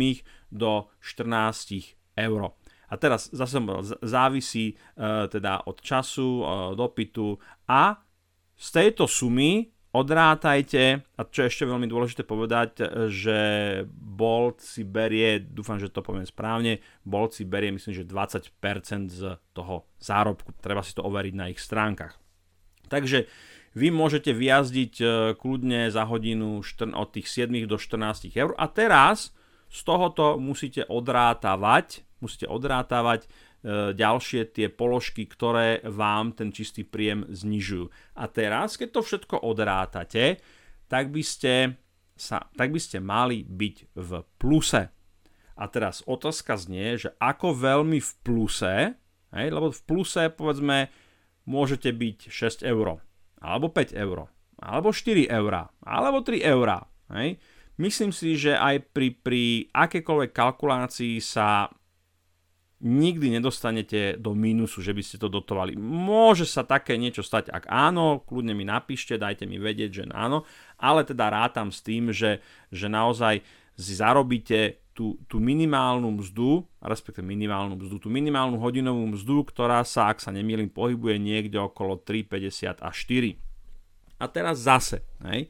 do 0.53 0.93
14 1.01 1.97
eur. 2.21 2.53
A 2.91 2.95
teraz 2.99 3.31
zase 3.31 3.63
závisí 4.03 4.75
e, 4.75 5.31
teda 5.31 5.63
od 5.63 5.79
času, 5.79 6.43
e, 6.43 6.45
dopytu 6.75 7.39
a 7.71 8.03
z 8.59 8.69
tejto 8.75 9.07
sumy 9.07 9.71
odrátajte, 9.91 11.03
a 11.19 11.21
čo 11.27 11.45
je 11.45 11.51
ešte 11.51 11.67
veľmi 11.67 11.91
dôležité 11.91 12.23
povedať, 12.23 12.85
že 13.11 13.39
Bolt 13.91 14.63
si 14.63 14.87
berie, 14.87 15.43
dúfam, 15.43 15.83
že 15.83 15.91
to 15.91 16.03
poviem 16.03 16.27
správne, 16.27 16.79
Bolt 17.03 17.35
si 17.35 17.43
berie 17.43 17.75
myslím, 17.75 17.95
že 17.95 18.07
20% 18.07 18.55
z 19.11 19.39
toho 19.51 19.91
zárobku. 19.99 20.55
Treba 20.63 20.87
si 20.87 20.95
to 20.95 21.03
overiť 21.03 21.35
na 21.35 21.51
ich 21.51 21.59
stránkach. 21.59 22.19
Takže 22.87 23.27
vy 23.75 23.95
môžete 23.95 24.35
vyjazdiť 24.35 24.95
e, 24.99 25.07
kľudne 25.39 25.95
za 25.95 26.03
hodinu 26.03 26.59
od 26.99 27.09
tých 27.15 27.27
7 27.31 27.55
do 27.71 27.79
14 27.79 28.35
eur 28.35 28.51
a 28.59 28.67
teraz 28.67 29.31
z 29.71 29.81
tohoto 29.87 30.43
musíte 30.43 30.83
odrátavať, 30.91 32.03
musíte 32.19 32.51
odrátavať 32.51 33.31
E, 33.31 33.50
ďalšie 33.69 34.57
tie 34.57 34.73
položky, 34.73 35.29
ktoré 35.29 35.85
vám 35.85 36.33
ten 36.33 36.49
čistý 36.49 36.81
príjem 36.81 37.29
znižujú. 37.29 38.17
A 38.17 38.25
teraz, 38.33 38.81
keď 38.81 38.89
to 38.97 39.01
všetko 39.05 39.37
odrátate, 39.45 40.41
tak 40.89 41.13
by 41.13 41.21
ste, 41.21 41.77
sa, 42.17 42.49
tak 42.57 42.73
by 42.73 42.81
ste 42.81 43.05
mali 43.05 43.45
byť 43.45 43.77
v 43.95 44.11
pluse. 44.41 44.83
A 45.61 45.65
teraz 45.69 46.01
otázka 46.09 46.57
znie, 46.57 46.97
že 46.97 47.13
ako 47.21 47.53
veľmi 47.53 48.01
v 48.01 48.13
pluse, 48.25 48.97
hej, 49.37 49.47
lebo 49.53 49.69
v 49.69 49.83
pluse 49.85 50.33
povedzme 50.33 50.89
môžete 51.45 51.93
byť 51.93 52.33
6 52.33 52.65
eur, 52.65 52.97
alebo 53.45 53.69
5 53.69 53.93
eur, 53.93 54.33
alebo 54.57 54.89
4 54.89 55.29
eur, 55.29 55.53
alebo 55.85 56.19
3 56.25 56.41
eur. 56.41 56.69
Myslím 57.81 58.13
si, 58.13 58.37
že 58.37 58.57
aj 58.57 58.93
pri, 58.93 59.09
pri 59.21 59.69
akékoľvek 59.73 60.33
kalkulácii 60.33 61.21
sa 61.21 61.69
nikdy 62.81 63.37
nedostanete 63.37 64.17
do 64.17 64.33
mínusu, 64.33 64.81
že 64.81 64.97
by 64.97 65.03
ste 65.05 65.21
to 65.21 65.29
dotovali. 65.29 65.77
Môže 65.77 66.49
sa 66.49 66.65
také 66.65 66.97
niečo 66.97 67.21
stať, 67.21 67.53
ak 67.53 67.69
áno, 67.69 68.25
kľudne 68.25 68.57
mi 68.57 68.65
napíšte, 68.65 69.21
dajte 69.21 69.45
mi 69.45 69.61
vedieť, 69.61 69.91
že 69.93 70.05
áno, 70.11 70.49
ale 70.81 71.05
teda 71.05 71.29
rátam 71.29 71.69
s 71.69 71.85
tým, 71.85 72.09
že, 72.11 72.41
že 72.73 72.89
naozaj 72.89 73.45
si 73.77 73.93
zarobíte 73.97 74.81
tú, 74.97 75.17
tú 75.29 75.41
minimálnu 75.41 76.21
mzdu, 76.21 76.65
respektíve 76.81 77.25
minimálnu 77.25 77.77
mzdu, 77.77 77.97
tú 78.05 78.09
minimálnu 78.13 78.61
hodinovú 78.61 79.05
mzdu, 79.17 79.49
ktorá 79.49 79.85
sa, 79.85 80.13
ak 80.13 80.21
sa 80.21 80.33
nemýlim, 80.33 80.69
pohybuje 80.69 81.17
niekde 81.17 81.57
okolo 81.57 82.01
3,50 82.01 82.81
a 82.81 82.91
4. 82.93 84.21
A 84.21 84.25
teraz 84.29 84.61
zase, 84.61 85.01
hej, 85.25 85.49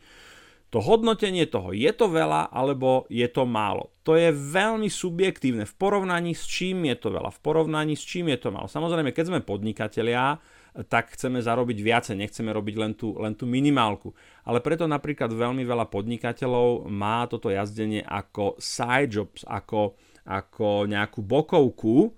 to 0.71 0.79
hodnotenie 0.79 1.51
toho, 1.51 1.75
je 1.75 1.91
to 1.91 2.07
veľa 2.07 2.55
alebo 2.55 3.05
je 3.11 3.27
to 3.27 3.43
málo. 3.43 3.91
To 4.07 4.15
je 4.15 4.31
veľmi 4.31 4.87
subjektívne 4.87 5.67
v 5.67 5.75
porovnaní 5.75 6.33
s 6.33 6.47
čím 6.47 6.87
je 6.87 6.97
to 6.97 7.11
veľa, 7.11 7.35
v 7.35 7.41
porovnaní 7.43 7.99
s 7.99 8.07
čím 8.07 8.31
je 8.31 8.39
to 8.39 8.55
málo. 8.55 8.71
Samozrejme, 8.71 9.11
keď 9.11 9.35
sme 9.35 9.41
podnikatelia, 9.43 10.39
tak 10.87 11.19
chceme 11.19 11.43
zarobiť 11.43 11.79
viacej, 11.83 12.15
nechceme 12.15 12.55
robiť 12.55 12.75
len 12.79 12.93
tú, 12.95 13.19
len 13.19 13.35
tú 13.35 13.51
minimálku. 13.51 14.15
Ale 14.47 14.63
preto 14.63 14.87
napríklad 14.87 15.35
veľmi 15.35 15.67
veľa 15.67 15.91
podnikateľov 15.91 16.87
má 16.87 17.27
toto 17.27 17.51
jazdenie 17.51 18.07
ako 18.07 18.55
side 18.63 19.11
jobs, 19.11 19.43
ako, 19.43 19.99
ako 20.23 20.87
nejakú 20.87 21.21
bokovku, 21.27 22.15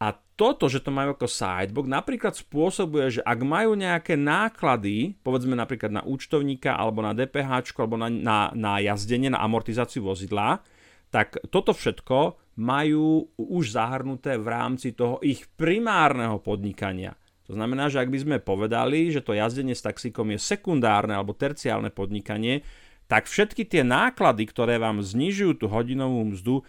a 0.00 0.16
toto, 0.16 0.72
že 0.72 0.80
to 0.80 0.88
majú 0.88 1.12
ako 1.12 1.28
sidebook, 1.28 1.84
napríklad 1.84 2.32
spôsobuje, 2.32 3.20
že 3.20 3.22
ak 3.22 3.44
majú 3.44 3.76
nejaké 3.76 4.16
náklady, 4.16 5.20
povedzme 5.20 5.52
napríklad 5.52 5.92
na 5.92 6.00
účtovníka, 6.00 6.72
alebo 6.72 7.04
na 7.04 7.12
DPH, 7.12 7.76
alebo 7.76 8.00
na, 8.00 8.08
na, 8.08 8.48
na 8.56 8.80
jazdenie, 8.80 9.28
na 9.28 9.44
amortizáciu 9.44 10.00
vozidla, 10.00 10.64
tak 11.12 11.36
toto 11.52 11.76
všetko 11.76 12.40
majú 12.56 13.28
už 13.36 13.76
zahrnuté 13.76 14.40
v 14.40 14.48
rámci 14.48 14.96
toho 14.96 15.20
ich 15.20 15.44
primárneho 15.60 16.40
podnikania. 16.40 17.12
To 17.44 17.52
znamená, 17.52 17.92
že 17.92 18.00
ak 18.00 18.08
by 18.08 18.18
sme 18.24 18.36
povedali, 18.40 19.12
že 19.12 19.20
to 19.20 19.36
jazdenie 19.36 19.76
s 19.76 19.84
taxíkom 19.84 20.32
je 20.32 20.40
sekundárne 20.40 21.12
alebo 21.12 21.36
terciálne 21.36 21.92
podnikanie, 21.92 22.64
tak 23.10 23.26
všetky 23.26 23.66
tie 23.66 23.82
náklady, 23.82 24.46
ktoré 24.46 24.78
vám 24.78 25.02
znižujú 25.02 25.58
tú 25.58 25.66
hodinovú 25.66 26.30
mzdu, 26.30 26.62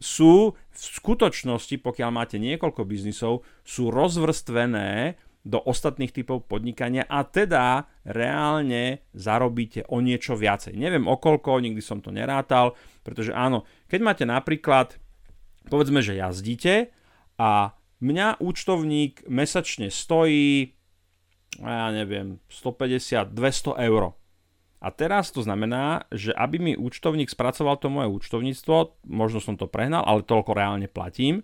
sú 0.00 0.56
v 0.56 0.78
skutočnosti, 0.80 1.76
pokiaľ 1.80 2.10
máte 2.12 2.36
niekoľko 2.40 2.82
biznisov, 2.88 3.44
sú 3.60 3.92
rozvrstvené 3.92 5.20
do 5.46 5.62
ostatných 5.62 6.10
typov 6.10 6.50
podnikania 6.50 7.06
a 7.06 7.22
teda 7.22 7.86
reálne 8.02 9.06
zarobíte 9.14 9.86
o 9.86 10.02
niečo 10.02 10.34
viacej. 10.34 10.74
Neviem 10.74 11.06
o 11.06 11.14
koľko, 11.14 11.62
nikdy 11.62 11.78
som 11.78 12.02
to 12.02 12.10
nerátal, 12.10 12.74
pretože 13.06 13.30
áno, 13.30 13.62
keď 13.86 14.00
máte 14.02 14.24
napríklad, 14.26 14.98
povedzme, 15.70 16.02
že 16.02 16.18
jazdíte 16.18 16.90
a 17.38 17.78
mňa 18.02 18.42
účtovník 18.42 19.22
mesačne 19.30 19.94
stojí, 19.94 20.74
ja 21.62 21.94
neviem, 21.94 22.42
150-200 22.50 23.30
eur 23.86 24.18
A 24.76 24.92
teraz 24.92 25.32
to 25.32 25.40
znamená, 25.40 26.04
že 26.12 26.36
aby 26.36 26.60
mi 26.60 26.72
účtovník 26.76 27.32
spracoval 27.32 27.80
to 27.80 27.88
moje 27.88 28.12
účtovníctvo, 28.12 29.08
možno 29.08 29.40
som 29.40 29.56
to 29.56 29.64
prehnal, 29.64 30.04
ale 30.04 30.20
toľko 30.20 30.52
reálne 30.52 30.86
platím, 30.86 31.42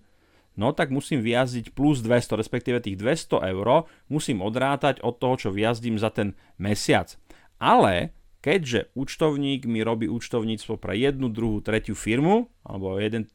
no 0.53 0.77
tak 0.77 0.93
musím 0.93 1.25
vyjazdiť 1.25 1.73
plus 1.73 2.05
200, 2.05 2.37
respektíve 2.37 2.85
tých 2.85 3.01
200 3.01 3.41
eur 3.57 3.89
musím 4.13 4.45
odrátať 4.45 5.01
od 5.01 5.17
toho, 5.17 5.35
čo 5.41 5.49
vyjazdím 5.49 5.97
za 5.97 6.13
ten 6.13 6.37
mesiac. 6.61 7.17
Ale 7.57 8.13
keďže 8.43 8.91
účtovník 8.99 9.65
mi 9.65 9.81
robí 9.81 10.11
účtovníctvo 10.11 10.77
pre 10.77 10.99
jednu, 10.99 11.31
druhú, 11.31 11.63
tretiu 11.65 11.95
firmu, 11.97 12.51
alebo 12.67 12.99
jeden, 12.99 13.31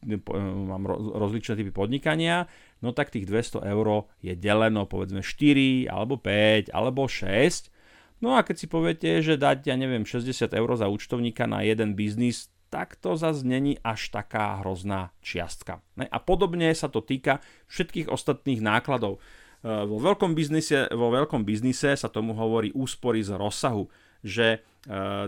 mám 0.68 0.84
rozličné 0.94 1.58
typy 1.58 1.72
podnikania, 1.72 2.46
no 2.84 2.94
tak 2.94 3.10
tých 3.10 3.26
200 3.26 3.66
eur 3.66 4.06
je 4.22 4.36
deleno 4.36 4.86
povedzme 4.86 5.24
4, 5.24 5.90
alebo 5.90 6.20
5, 6.20 6.70
alebo 6.70 7.08
6, 7.08 7.72
No 8.18 8.34
a 8.34 8.42
keď 8.42 8.56
si 8.58 8.66
poviete, 8.66 9.22
že 9.22 9.38
dať, 9.38 9.70
ja 9.70 9.76
neviem, 9.78 10.02
60 10.02 10.50
eur 10.50 10.70
za 10.74 10.90
účtovníka 10.90 11.46
na 11.46 11.62
jeden 11.62 11.94
biznis, 11.94 12.50
tak 12.68 12.98
to 13.00 13.16
zase 13.16 13.46
není 13.46 13.80
až 13.80 14.12
taká 14.12 14.60
hrozná 14.60 15.14
čiastka. 15.24 15.80
A 15.96 16.18
podobne 16.20 16.68
sa 16.76 16.92
to 16.92 17.00
týka 17.00 17.40
všetkých 17.72 18.12
ostatných 18.12 18.60
nákladov. 18.60 19.16
E, 19.16 19.20
vo 19.64 19.96
veľkom 19.96 20.36
biznise, 20.36 20.90
vo 20.92 21.08
veľkom 21.08 21.48
biznise 21.48 21.96
sa 21.96 22.08
tomu 22.12 22.36
hovorí 22.36 22.74
úspory 22.76 23.24
z 23.24 23.38
rozsahu 23.40 23.88
že 24.22 24.46
e, 24.52 24.58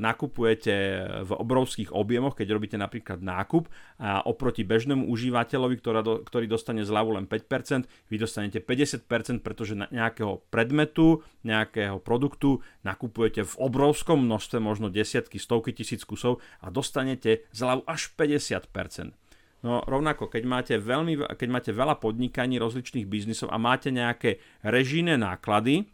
nakupujete 0.03 0.75
v 1.23 1.31
obrovských 1.31 1.95
objemoch, 1.95 2.35
keď 2.35 2.49
robíte 2.51 2.79
napríklad 2.79 3.23
nákup 3.23 3.71
a 4.03 4.25
oproti 4.27 4.67
bežnému 4.67 5.07
užívateľovi, 5.07 5.77
do, 5.81 6.15
ktorý 6.27 6.47
dostane 6.51 6.83
zľavu 6.83 7.19
len 7.19 7.27
5%, 7.31 7.87
vy 7.87 8.17
dostanete 8.19 8.59
50%, 8.59 9.43
pretože 9.45 9.79
nejakého 9.79 10.43
predmetu, 10.51 11.23
nejakého 11.47 12.03
produktu 12.03 12.63
nakupujete 12.83 13.47
v 13.47 13.55
obrovskom 13.63 14.27
množstve, 14.27 14.59
možno 14.59 14.91
desiatky, 14.91 15.39
stovky 15.39 15.71
tisíc 15.71 16.03
kusov 16.03 16.43
a 16.61 16.71
dostanete 16.75 17.47
zľavu 17.55 17.87
až 17.87 18.11
50%. 18.19 19.15
No 19.61 19.85
rovnako, 19.85 20.33
keď 20.33 20.43
máte, 20.49 20.75
veľmi, 20.81 21.37
keď 21.37 21.49
máte 21.53 21.71
veľa 21.77 22.01
podnikaní 22.01 22.57
rozličných 22.57 23.05
biznisov 23.05 23.53
a 23.53 23.61
máte 23.61 23.93
nejaké 23.93 24.41
režijné 24.65 25.21
náklady, 25.21 25.85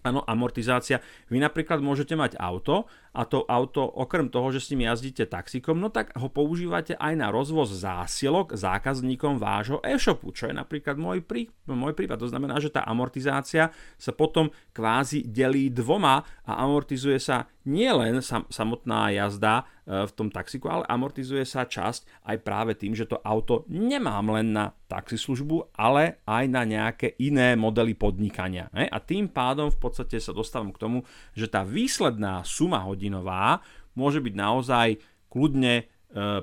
Áno, 0.00 0.24
amortizácia. 0.24 1.04
Vy 1.28 1.44
napríklad 1.44 1.84
môžete 1.84 2.16
mať 2.16 2.40
auto 2.40 2.88
a 3.10 3.26
to 3.26 3.42
auto, 3.50 3.82
okrem 3.82 4.30
toho, 4.30 4.54
že 4.54 4.62
s 4.62 4.70
ním 4.70 4.86
jazdíte 4.86 5.26
taxikom, 5.26 5.82
no 5.82 5.90
tak 5.90 6.14
ho 6.14 6.30
používate 6.30 6.94
aj 6.94 7.14
na 7.18 7.28
rozvoz 7.34 7.74
zásielok 7.74 8.54
zákazníkom 8.54 9.42
vášho 9.42 9.82
e-shopu, 9.82 10.30
čo 10.30 10.46
je 10.46 10.54
napríklad 10.54 10.94
môj, 10.94 11.26
prí, 11.26 11.50
môj 11.66 11.94
prípad. 11.98 12.22
To 12.22 12.30
znamená, 12.30 12.62
že 12.62 12.70
tá 12.70 12.86
amortizácia 12.86 13.74
sa 13.98 14.12
potom 14.14 14.54
kvázi 14.70 15.26
delí 15.26 15.74
dvoma 15.74 16.22
a 16.46 16.52
amortizuje 16.62 17.18
sa 17.18 17.50
nie 17.68 17.90
len 17.92 18.24
sam, 18.24 18.48
samotná 18.48 19.12
jazda 19.12 19.68
e, 19.84 20.08
v 20.08 20.12
tom 20.16 20.32
taxiku, 20.32 20.72
ale 20.72 20.88
amortizuje 20.88 21.44
sa 21.44 21.68
časť 21.68 22.24
aj 22.24 22.36
práve 22.40 22.72
tým, 22.72 22.96
že 22.96 23.04
to 23.04 23.20
auto 23.20 23.68
nemám 23.68 24.32
len 24.32 24.56
na 24.56 24.72
taxislužbu, 24.88 25.76
ale 25.76 26.24
aj 26.24 26.44
na 26.48 26.62
nejaké 26.64 27.14
iné 27.20 27.54
modely 27.54 27.92
podnikania. 27.92 28.72
A 28.72 28.98
tým 28.98 29.28
pádom 29.28 29.68
v 29.68 29.78
podstate 29.78 30.16
sa 30.18 30.32
dostávam 30.32 30.72
k 30.72 30.80
tomu, 30.80 30.98
že 31.36 31.46
tá 31.46 31.62
výsledná 31.62 32.42
suma 32.42 32.82
hodinová 33.00 33.64
môže 33.96 34.20
byť 34.20 34.34
naozaj 34.36 34.88
kľudne 35.32 35.74
e, 35.80 35.84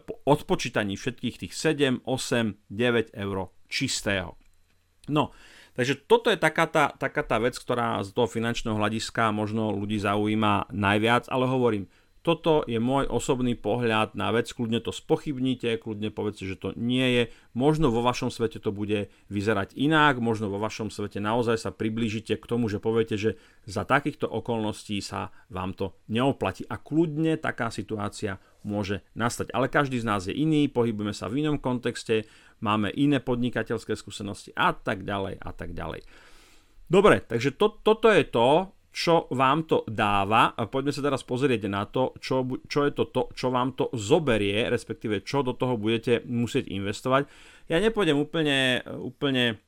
po 0.02 0.14
odpočítaní 0.26 0.98
všetkých 0.98 1.46
tých 1.46 1.54
7, 1.54 2.02
8, 2.02 2.58
9 2.74 3.14
eur 3.14 3.38
čistého. 3.70 4.34
No, 5.06 5.30
Takže 5.78 6.10
toto 6.10 6.34
je 6.34 6.42
taká 6.42 6.66
tá, 6.66 6.90
taká 6.90 7.22
tá 7.22 7.38
vec, 7.38 7.54
ktorá 7.54 8.02
z 8.02 8.10
toho 8.10 8.26
finančného 8.26 8.74
hľadiska 8.74 9.30
možno 9.30 9.70
ľudí 9.70 10.02
zaujíma 10.02 10.74
najviac, 10.74 11.30
ale 11.30 11.46
hovorím, 11.46 11.86
toto 12.28 12.68
je 12.68 12.76
môj 12.76 13.08
osobný 13.08 13.56
pohľad 13.56 14.20
na 14.20 14.36
vec, 14.36 14.52
kľudne 14.52 14.84
to 14.84 14.92
spochybnite, 14.92 15.80
kľudne 15.80 16.12
povedzte, 16.12 16.44
že 16.44 16.60
to 16.60 16.76
nie 16.76 17.08
je. 17.16 17.24
Možno 17.56 17.88
vo 17.88 18.04
vašom 18.04 18.28
svete 18.28 18.60
to 18.60 18.76
bude 18.76 19.08
vyzerať 19.32 19.72
inak, 19.80 20.20
možno 20.20 20.52
vo 20.52 20.60
vašom 20.60 20.92
svete 20.92 21.24
naozaj 21.24 21.56
sa 21.56 21.72
priblížite 21.72 22.36
k 22.36 22.44
tomu, 22.44 22.68
že 22.68 22.84
poviete, 22.84 23.16
že 23.16 23.40
za 23.64 23.88
takýchto 23.88 24.28
okolností 24.28 25.00
sa 25.00 25.32
vám 25.48 25.72
to 25.72 25.96
neoplatí. 26.12 26.68
A 26.68 26.76
kľudne 26.76 27.40
taká 27.40 27.72
situácia 27.72 28.44
môže 28.68 29.08
nastať. 29.16 29.56
Ale 29.56 29.72
každý 29.72 29.96
z 30.04 30.08
nás 30.12 30.28
je 30.28 30.36
iný, 30.36 30.68
pohybujeme 30.68 31.16
sa 31.16 31.32
v 31.32 31.48
inom 31.48 31.56
kontexte, 31.56 32.28
máme 32.60 32.92
iné 32.92 33.24
podnikateľské 33.24 33.96
skúsenosti 33.96 34.52
a 34.52 34.76
tak 34.76 35.08
ďalej 35.08 35.40
a 35.40 35.52
tak 35.56 35.72
ďalej. 35.72 36.04
Dobre, 36.92 37.24
takže 37.24 37.56
to, 37.56 37.72
toto 37.84 38.12
je 38.12 38.28
to, 38.28 38.76
čo 38.98 39.30
vám 39.30 39.70
to 39.70 39.86
dáva. 39.86 40.58
Poďme 40.74 40.90
sa 40.90 41.06
teraz 41.06 41.22
pozrieť 41.22 41.70
na 41.70 41.86
to, 41.86 42.18
čo, 42.18 42.42
čo 42.66 42.90
je 42.90 42.92
to, 42.98 43.14
to, 43.14 43.30
čo 43.38 43.54
vám 43.54 43.78
to 43.78 43.94
zoberie, 43.94 44.66
respektíve 44.74 45.22
čo 45.22 45.46
do 45.46 45.54
toho 45.54 45.78
budete 45.78 46.26
musieť 46.26 46.66
investovať. 46.66 47.30
Ja 47.70 47.78
nepôjdem 47.78 48.18
úplne, 48.18 48.82
úplne 48.98 49.62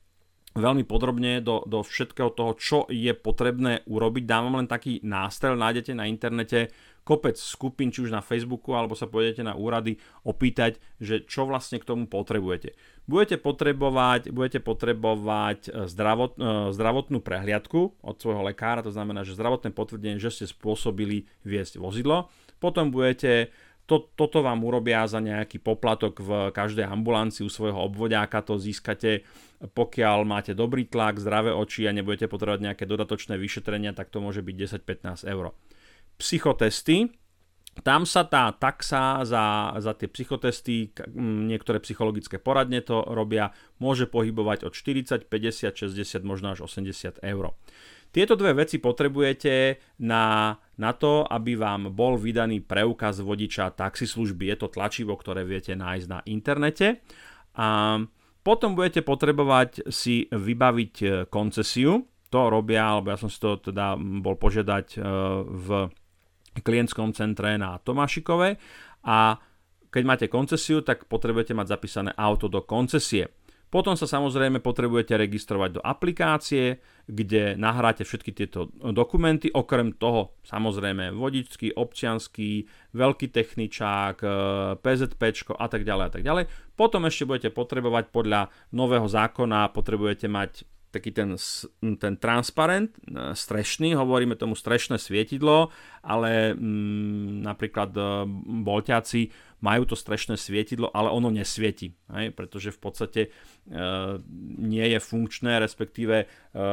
veľmi 0.58 0.82
podrobne 0.82 1.38
do, 1.38 1.62
do 1.62 1.86
všetkého 1.86 2.34
toho, 2.34 2.58
čo 2.58 2.78
je 2.90 3.14
potrebné 3.14 3.86
urobiť. 3.86 4.26
Dám 4.26 4.50
vám 4.50 4.66
len 4.66 4.68
taký 4.70 4.98
nástrel, 5.06 5.54
nájdete 5.54 5.94
na 5.94 6.10
internete 6.10 6.74
kopec 7.04 7.36
skupín, 7.36 7.90
či 7.90 8.04
už 8.04 8.12
na 8.12 8.22
Facebooku, 8.22 8.76
alebo 8.76 8.94
sa 8.94 9.08
pôjdete 9.08 9.42
na 9.42 9.56
úrady 9.56 9.98
opýtať, 10.22 10.78
že 11.00 11.24
čo 11.24 11.48
vlastne 11.48 11.80
k 11.80 11.88
tomu 11.88 12.06
potrebujete. 12.06 12.76
Budete 13.08 13.40
potrebovať, 13.40 14.30
budete 14.30 14.60
potrebovať 14.62 15.60
e, 15.66 15.90
zdravot, 15.90 16.38
e, 16.38 16.70
zdravotnú 16.70 17.18
prehliadku 17.24 17.80
od 18.00 18.16
svojho 18.20 18.46
lekára, 18.46 18.86
to 18.86 18.94
znamená, 18.94 19.26
že 19.26 19.34
zdravotné 19.34 19.74
potvrdenie, 19.74 20.22
že 20.22 20.30
ste 20.30 20.46
spôsobili 20.46 21.26
viesť 21.42 21.82
vozidlo. 21.82 22.30
Potom 22.62 22.92
budete 22.92 23.50
to, 23.88 24.06
toto 24.14 24.46
vám 24.46 24.62
urobia 24.62 25.02
za 25.10 25.18
nejaký 25.18 25.58
poplatok 25.58 26.22
v 26.22 26.30
každej 26.54 26.86
ambulancii 26.86 27.42
u 27.42 27.50
svojho 27.50 27.90
obvodiaka, 27.90 28.44
to 28.46 28.54
získate 28.60 29.26
pokiaľ 29.60 30.24
máte 30.24 30.52
dobrý 30.56 30.88
tlak, 30.88 31.20
zdravé 31.20 31.52
oči 31.52 31.84
a 31.84 31.92
nebudete 31.92 32.32
potrebovať 32.32 32.72
nejaké 32.72 32.84
dodatočné 32.88 33.36
vyšetrenia, 33.36 33.92
tak 33.92 34.08
to 34.08 34.24
môže 34.24 34.40
byť 34.40 34.56
10-15 34.56 35.28
eur 35.28 35.52
psychotesty. 36.20 37.08
Tam 37.80 38.04
sa 38.04 38.28
tá 38.28 38.52
taxa 38.52 39.24
za, 39.24 39.72
za 39.80 39.92
tie 39.96 40.10
psychotesty, 40.10 40.92
niektoré 41.16 41.80
psychologické 41.80 42.36
poradne 42.36 42.84
to 42.84 43.00
robia, 43.08 43.56
môže 43.80 44.04
pohybovať 44.10 44.68
od 44.68 44.72
40, 44.76 45.30
50, 45.30 45.88
60, 45.88 46.20
možno 46.26 46.52
až 46.52 46.66
80 46.68 47.24
eur. 47.24 47.56
Tieto 48.10 48.34
dve 48.34 48.58
veci 48.58 48.82
potrebujete 48.82 49.78
na, 50.02 50.58
na 50.82 50.90
to, 50.98 51.22
aby 51.22 51.54
vám 51.54 51.94
bol 51.94 52.18
vydaný 52.18 52.58
preukaz 52.58 53.22
vodiča 53.22 53.70
taxislužby. 53.78 54.50
Je 54.50 54.56
to 54.58 54.68
tlačivo, 54.68 55.14
ktoré 55.14 55.46
viete 55.46 55.78
nájsť 55.78 56.06
na 56.10 56.18
internete. 56.26 57.06
A 57.54 58.02
potom 58.42 58.74
budete 58.74 59.06
potrebovať 59.06 59.94
si 59.94 60.26
vybaviť 60.26 60.94
e, 61.00 61.06
koncesiu. 61.30 62.02
To 62.34 62.40
robia, 62.50 62.98
alebo 62.98 63.14
ja 63.14 63.18
som 63.20 63.30
si 63.30 63.38
to 63.38 63.62
teda 63.62 63.94
bol 64.00 64.34
požiadať 64.34 64.86
e, 64.96 64.98
v 65.46 65.68
klientskom 66.62 67.12
centre 67.12 67.56
na 67.56 67.80
Tomášikove 67.80 68.56
a 69.04 69.40
keď 69.90 70.02
máte 70.06 70.26
koncesiu, 70.30 70.86
tak 70.86 71.10
potrebujete 71.10 71.50
mať 71.50 71.66
zapísané 71.66 72.10
auto 72.14 72.46
do 72.46 72.62
koncesie. 72.62 73.26
Potom 73.70 73.94
sa 73.94 74.02
samozrejme 74.02 74.58
potrebujete 74.58 75.14
registrovať 75.14 75.78
do 75.78 75.82
aplikácie, 75.86 76.82
kde 77.06 77.54
nahráte 77.54 78.02
všetky 78.02 78.34
tieto 78.34 78.66
dokumenty, 78.74 79.46
okrem 79.46 79.94
toho 79.94 80.34
samozrejme 80.42 81.14
vodičský, 81.14 81.78
občianský, 81.78 82.66
veľký 82.90 83.30
techničák, 83.30 84.16
e, 84.18 84.28
PZP 84.74 85.22
a 85.54 85.66
tak 85.70 85.86
ďalej 85.86 86.04
a 86.06 86.10
tak 86.10 86.22
ďalej. 86.26 86.44
Potom 86.74 87.06
ešte 87.06 87.30
budete 87.30 87.50
potrebovať 87.54 88.10
podľa 88.10 88.50
nového 88.74 89.06
zákona, 89.06 89.70
potrebujete 89.70 90.26
mať 90.26 90.66
taký 90.90 91.14
ten, 91.14 91.38
ten 91.98 92.14
transparent, 92.18 92.90
e, 92.98 93.34
strešný, 93.34 93.94
hovoríme 93.94 94.34
tomu 94.34 94.58
strešné 94.58 94.98
svietidlo, 94.98 95.70
ale 96.02 96.54
mm, 96.54 97.46
napríklad 97.46 97.90
e, 97.94 98.02
bolťáci 98.66 99.30
majú 99.62 99.86
to 99.86 99.96
strešné 99.96 100.34
svietidlo, 100.34 100.90
ale 100.90 101.12
ono 101.14 101.30
nesvieti, 101.30 101.94
hej, 102.10 102.34
pretože 102.34 102.74
v 102.74 102.80
podstate 102.82 103.20
e, 103.26 103.30
nie 104.58 104.86
je 104.90 104.98
funkčné, 104.98 105.62
respektíve 105.62 106.16
e, 106.22 106.26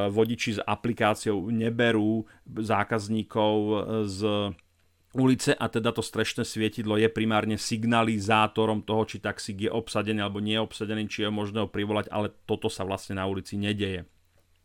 vodiči 0.10 0.58
s 0.58 0.64
aplikáciou 0.66 1.54
neberú 1.54 2.26
zákazníkov 2.48 3.56
z 4.10 4.20
ulice 5.18 5.52
a 5.58 5.66
teda 5.68 5.90
to 5.90 6.06
strešné 6.06 6.46
svietidlo 6.46 6.96
je 7.02 7.10
primárne 7.10 7.58
signalizátorom 7.58 8.86
toho, 8.86 9.04
či 9.10 9.18
taxík 9.18 9.68
je 9.68 9.72
obsadený 9.74 10.22
alebo 10.22 10.38
nie 10.38 10.56
je 10.56 10.64
obsadený, 10.64 11.10
či 11.10 11.26
je 11.26 11.34
možné 11.34 11.66
ho 11.66 11.70
privolať, 11.70 12.14
ale 12.14 12.30
toto 12.46 12.70
sa 12.70 12.86
vlastne 12.86 13.18
na 13.18 13.26
ulici 13.26 13.58
nedeje. 13.58 14.06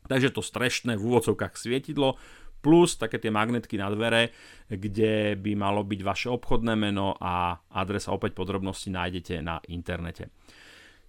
Takže 0.07 0.35
to 0.35 0.45
strešné 0.45 1.01
v 1.01 1.05
úvodzovkách 1.09 1.57
svietidlo 1.57 2.21
plus 2.62 2.95
také 2.95 3.19
tie 3.19 3.35
magnetky 3.35 3.75
na 3.75 3.91
dvere, 3.91 4.31
kde 4.71 5.35
by 5.35 5.53
malo 5.59 5.83
byť 5.83 6.01
vaše 6.07 6.29
obchodné 6.31 6.79
meno 6.79 7.19
a 7.19 7.59
adresa 7.75 8.15
opäť 8.15 8.38
podrobnosti 8.38 8.87
nájdete 8.93 9.43
na 9.43 9.59
internete. 9.67 10.31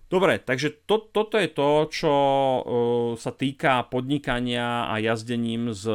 Dobre, 0.09 0.37
takže 0.41 0.85
to, 0.85 1.09
toto 1.09 1.41
je 1.41 1.49
to, 1.49 1.69
čo 1.89 2.13
uh, 2.13 2.61
sa 3.17 3.31
týka 3.33 3.89
podnikania 3.89 4.85
a 4.85 5.01
jazdením 5.01 5.73
s 5.73 5.89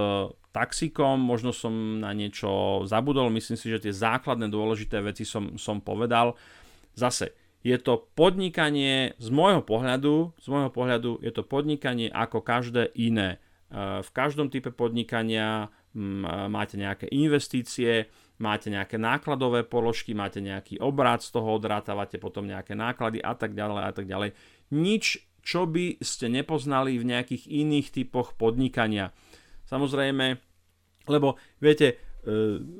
taxikom, 0.53 1.21
možno 1.21 1.53
som 1.53 2.01
na 2.01 2.17
niečo 2.17 2.83
zabudol, 2.89 3.29
myslím 3.35 3.59
si, 3.59 3.69
že 3.69 3.89
tie 3.89 3.95
základné 3.95 4.49
dôležité 4.49 5.01
veci 5.05 5.29
som, 5.29 5.61
som 5.61 5.79
povedal. 5.79 6.35
Zase, 6.99 7.37
je 7.63 7.77
to 7.77 8.09
podnikanie 8.15 9.19
z 9.19 9.29
môjho 9.29 9.63
pohľadu, 9.63 10.33
z 10.39 10.47
môjho 10.49 10.71
pohľadu 10.71 11.21
je 11.21 11.33
to 11.35 11.43
podnikanie 11.43 12.09
ako 12.09 12.41
každé 12.41 12.95
iné. 12.97 13.37
E, 13.69 14.01
v 14.01 14.11
každom 14.15 14.49
type 14.49 14.71
podnikania 14.73 15.69
máte 16.49 16.77
nejaké 16.79 17.09
investície, 17.11 18.07
máte 18.39 18.71
nejaké 18.71 19.01
nákladové 19.01 19.67
položky, 19.67 20.15
máte 20.15 20.39
nejaký 20.39 20.79
obrad, 20.79 21.25
z 21.25 21.35
toho 21.35 21.59
odrátavate 21.59 22.21
potom 22.21 22.47
nejaké 22.47 22.79
náklady 22.79 23.19
a 23.19 23.35
tak 23.35 23.57
ďalej 23.57 23.83
a 23.83 23.93
tak 23.93 24.07
ďalej. 24.07 24.31
Nič, 24.71 25.27
čo 25.43 25.65
by 25.65 25.99
ste 26.05 26.29
nepoznali 26.29 27.01
v 27.01 27.09
nejakých 27.09 27.49
iných 27.49 27.89
typoch 27.91 28.37
podnikania. 28.37 29.17
Samozrejme, 29.69 30.27
lebo 31.07 31.37
viete, 31.61 31.87
e, 31.93 31.95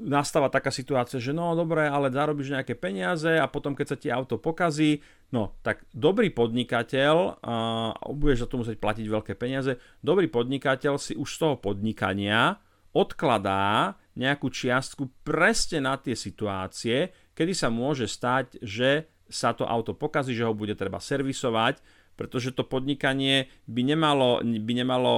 nastáva 0.09 0.49
taká 0.49 0.73
situácia, 0.73 1.21
že 1.21 1.37
no 1.37 1.53
dobre, 1.53 1.85
ale 1.85 2.09
zarobíš 2.09 2.57
nejaké 2.57 2.73
peniaze 2.75 3.37
a 3.37 3.45
potom 3.45 3.77
keď 3.77 3.87
sa 3.87 4.01
ti 4.01 4.09
auto 4.09 4.41
pokazí, 4.41 5.05
no 5.31 5.57
tak 5.61 5.85
dobrý 5.93 6.33
podnikateľ, 6.33 7.45
a 7.45 7.55
budeš 8.13 8.45
za 8.45 8.49
to 8.49 8.61
musieť 8.65 8.81
platiť 8.81 9.07
veľké 9.07 9.33
peniaze, 9.37 9.77
dobrý 10.01 10.33
podnikateľ 10.33 10.97
si 10.97 11.13
už 11.13 11.29
z 11.29 11.39
toho 11.39 11.55
podnikania 11.61 12.57
odkladá 12.97 14.01
nejakú 14.17 14.51
čiastku 14.51 15.13
presne 15.23 15.85
na 15.85 15.95
tie 16.01 16.17
situácie, 16.17 17.15
kedy 17.39 17.53
sa 17.55 17.69
môže 17.71 18.11
stať, 18.11 18.59
že 18.65 19.07
sa 19.29 19.53
to 19.53 19.69
auto 19.69 19.93
pokazí, 19.93 20.33
že 20.33 20.49
ho 20.49 20.57
bude 20.57 20.73
treba 20.73 20.99
servisovať, 20.99 21.79
pretože 22.19 22.51
to 22.51 22.67
podnikanie 22.67 23.47
by 23.71 23.87
nemalo, 23.87 24.43
by 24.43 24.73
nemalo 24.75 25.15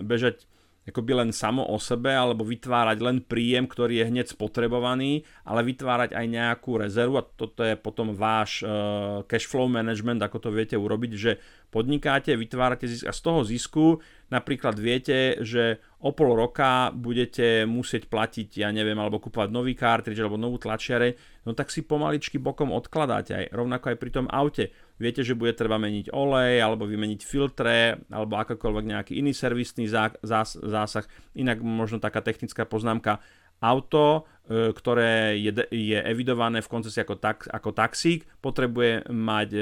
bežať 0.00 0.48
akoby 0.84 1.12
len 1.16 1.30
samo 1.32 1.64
o 1.64 1.80
sebe 1.80 2.12
alebo 2.12 2.44
vytvárať 2.44 2.98
len 3.00 3.24
príjem, 3.24 3.64
ktorý 3.64 4.04
je 4.04 4.08
hneď 4.12 4.26
spotrebovaný, 4.28 5.24
ale 5.48 5.64
vytvárať 5.64 6.12
aj 6.12 6.26
nejakú 6.28 6.76
rezervu. 6.76 7.16
A 7.20 7.24
toto 7.24 7.64
je 7.64 7.74
potom 7.74 8.12
váš 8.12 8.60
uh, 8.60 9.24
cash 9.24 9.48
flow 9.48 9.66
management, 9.66 10.20
ako 10.20 10.38
to 10.44 10.50
viete 10.52 10.76
urobiť, 10.76 11.12
že 11.16 11.32
podnikáte, 11.72 12.36
vytvárate 12.36 12.86
zisk 12.86 13.08
a 13.08 13.12
z 13.16 13.20
toho 13.24 13.40
zisku 13.42 13.86
napríklad 14.34 14.74
viete, 14.74 15.38
že 15.46 15.78
o 16.02 16.10
pol 16.10 16.34
roka 16.34 16.90
budete 16.90 17.62
musieť 17.62 18.10
platiť, 18.10 18.66
ja 18.66 18.74
neviem, 18.74 18.98
alebo 18.98 19.22
kúpovať 19.22 19.54
nový 19.54 19.78
cartridge 19.78 20.18
alebo 20.18 20.34
novú 20.34 20.58
tlačiare, 20.58 21.14
no 21.46 21.54
tak 21.54 21.70
si 21.70 21.86
pomaličky 21.86 22.42
bokom 22.42 22.74
odkladáte 22.74 23.30
aj, 23.30 23.44
rovnako 23.54 23.94
aj 23.94 23.98
pri 24.02 24.10
tom 24.10 24.26
aute. 24.26 24.74
Viete, 24.98 25.22
že 25.22 25.38
bude 25.38 25.54
treba 25.54 25.78
meniť 25.78 26.10
olej, 26.10 26.62
alebo 26.62 26.86
vymeniť 26.86 27.20
filtre, 27.22 27.98
alebo 28.10 28.38
akokoľvek 28.38 28.84
nejaký 28.94 29.12
iný 29.18 29.34
servisný 29.34 29.90
zásah. 29.90 31.06
Inak 31.34 31.62
možno 31.62 31.98
taká 31.98 32.22
technická 32.22 32.62
poznámka, 32.62 33.18
auto, 33.60 34.26
e, 34.46 34.72
ktoré 34.72 35.38
je, 35.38 35.52
je 35.70 35.98
evidované 36.00 36.62
v 36.62 36.70
koncesii 36.70 37.04
ako, 37.04 37.16
tak, 37.20 37.46
ako 37.46 37.70
taxík, 37.74 38.26
potrebuje 38.42 39.10
mať 39.10 39.48
e, 39.54 39.60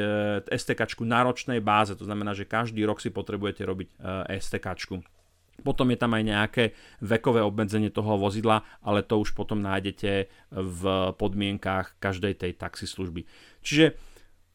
STK 0.53 1.01
na 1.05 1.27
ročnej 1.27 1.61
báze, 1.61 1.97
to 1.97 2.07
znamená, 2.07 2.33
že 2.33 2.49
každý 2.49 2.87
rok 2.87 3.03
si 3.03 3.13
potrebujete 3.13 3.63
robiť 3.67 3.89
e, 3.89 3.95
STK. 4.39 4.67
Potom 5.63 5.87
je 5.95 5.99
tam 6.01 6.17
aj 6.17 6.25
nejaké 6.27 6.65
vekové 7.05 7.45
obmedzenie 7.45 7.93
toho 7.93 8.19
vozidla, 8.19 8.67
ale 8.83 9.07
to 9.07 9.21
už 9.21 9.37
potom 9.37 9.63
nájdete 9.63 10.27
v 10.51 10.83
podmienkách 11.15 12.03
každej 12.03 12.35
tej 12.41 12.53
taxislužby. 12.59 13.29
Čiže 13.63 13.95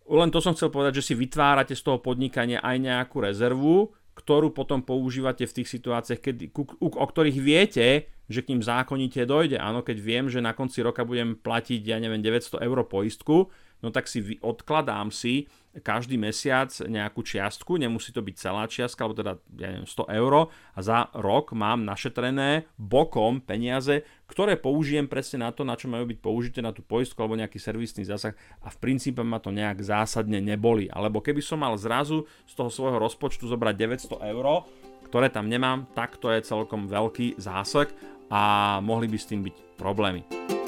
len 0.07 0.31
to 0.31 0.39
som 0.39 0.55
chcel 0.55 0.71
povedať, 0.71 0.99
že 0.99 1.11
si 1.11 1.13
vytvárate 1.15 1.75
z 1.75 1.83
toho 1.83 1.99
podnikania 1.99 2.63
aj 2.63 2.75
nejakú 2.79 3.23
rezervu, 3.23 3.91
ktorú 4.17 4.49
potom 4.49 4.81
používate 4.81 5.45
v 5.45 5.61
tých 5.61 5.69
situáciách, 5.69 6.19
kedy, 6.19 6.45
o 6.81 7.05
ktorých 7.05 7.37
viete, 7.37 8.09
že 8.27 8.41
k 8.41 8.49
ním 8.51 8.65
zákonite 8.65 9.23
dojde. 9.29 9.61
Áno, 9.61 9.85
keď 9.85 9.97
viem, 10.01 10.25
že 10.27 10.41
na 10.41 10.57
konci 10.57 10.81
roka 10.81 11.05
budem 11.05 11.37
platiť, 11.37 11.81
ja 11.85 12.01
neviem, 12.01 12.19
900 12.19 12.65
eur 12.65 12.81
poistku, 12.89 13.53
no 13.85 13.87
tak 13.93 14.09
si 14.09 14.41
odkladám 14.41 15.13
si 15.13 15.45
každý 15.83 16.15
mesiac 16.17 16.69
nejakú 16.85 17.21
čiastku, 17.21 17.77
nemusí 17.77 18.13
to 18.13 18.21
byť 18.23 18.35
celá 18.37 18.63
čiastka, 18.65 19.03
alebo 19.05 19.17
teda 19.17 19.33
ja 19.57 19.67
neviem, 19.73 19.89
100 19.89 20.07
eur 20.13 20.33
a 20.49 20.79
za 20.79 21.09
rok 21.13 21.53
mám 21.53 21.83
našetrené 21.83 22.69
bokom 22.77 23.41
peniaze, 23.41 24.05
ktoré 24.27 24.59
použijem 24.59 25.07
presne 25.07 25.47
na 25.47 25.49
to, 25.55 25.63
na 25.63 25.79
čo 25.79 25.87
majú 25.87 26.07
byť 26.09 26.19
použité 26.19 26.59
na 26.59 26.75
tú 26.75 26.83
poistku 26.83 27.17
alebo 27.23 27.39
nejaký 27.39 27.57
servisný 27.57 28.03
zásah 28.03 28.35
a 28.61 28.67
v 28.67 28.77
princípe 28.77 29.23
ma 29.23 29.39
to 29.39 29.53
nejak 29.53 29.79
zásadne 29.81 30.43
neboli. 30.43 30.91
Alebo 30.91 31.23
keby 31.23 31.39
som 31.39 31.63
mal 31.63 31.73
zrazu 31.79 32.27
z 32.43 32.53
toho 32.53 32.69
svojho 32.69 32.99
rozpočtu 32.99 33.47
zobrať 33.47 33.75
900 34.11 34.31
eur, 34.35 34.67
ktoré 35.07 35.31
tam 35.31 35.47
nemám, 35.47 35.87
tak 35.95 36.19
to 36.19 36.27
je 36.27 36.43
celkom 36.43 36.91
veľký 36.91 37.39
zásah 37.39 37.87
a 38.27 38.77
mohli 38.83 39.07
by 39.07 39.17
s 39.17 39.29
tým 39.31 39.41
byť 39.47 39.55
problémy. 39.79 40.66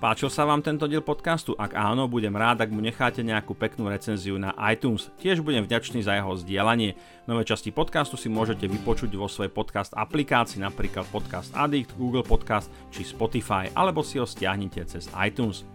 Páčil 0.00 0.32
sa 0.32 0.48
vám 0.48 0.64
tento 0.64 0.88
diel 0.88 1.04
podcastu? 1.04 1.52
Ak 1.60 1.76
áno, 1.76 2.08
budem 2.08 2.32
rád, 2.32 2.64
ak 2.64 2.72
mu 2.72 2.80
necháte 2.80 3.20
nejakú 3.20 3.52
peknú 3.52 3.84
recenziu 3.84 4.40
na 4.40 4.56
iTunes. 4.72 5.12
Tiež 5.20 5.44
budem 5.44 5.68
vďačný 5.68 6.00
za 6.00 6.16
jeho 6.16 6.40
zdieľanie. 6.40 6.96
Nové 7.28 7.44
časti 7.44 7.68
podcastu 7.68 8.16
si 8.16 8.32
môžete 8.32 8.64
vypočuť 8.64 9.12
vo 9.12 9.28
svojej 9.28 9.52
podcast 9.52 9.92
aplikácii, 9.92 10.64
napríklad 10.64 11.04
Podcast 11.12 11.52
Addict, 11.52 11.92
Google 12.00 12.24
Podcast 12.24 12.72
či 12.88 13.04
Spotify, 13.04 13.68
alebo 13.76 14.00
si 14.00 14.16
ho 14.16 14.24
stiahnite 14.24 14.80
cez 14.88 15.04
iTunes. 15.20 15.68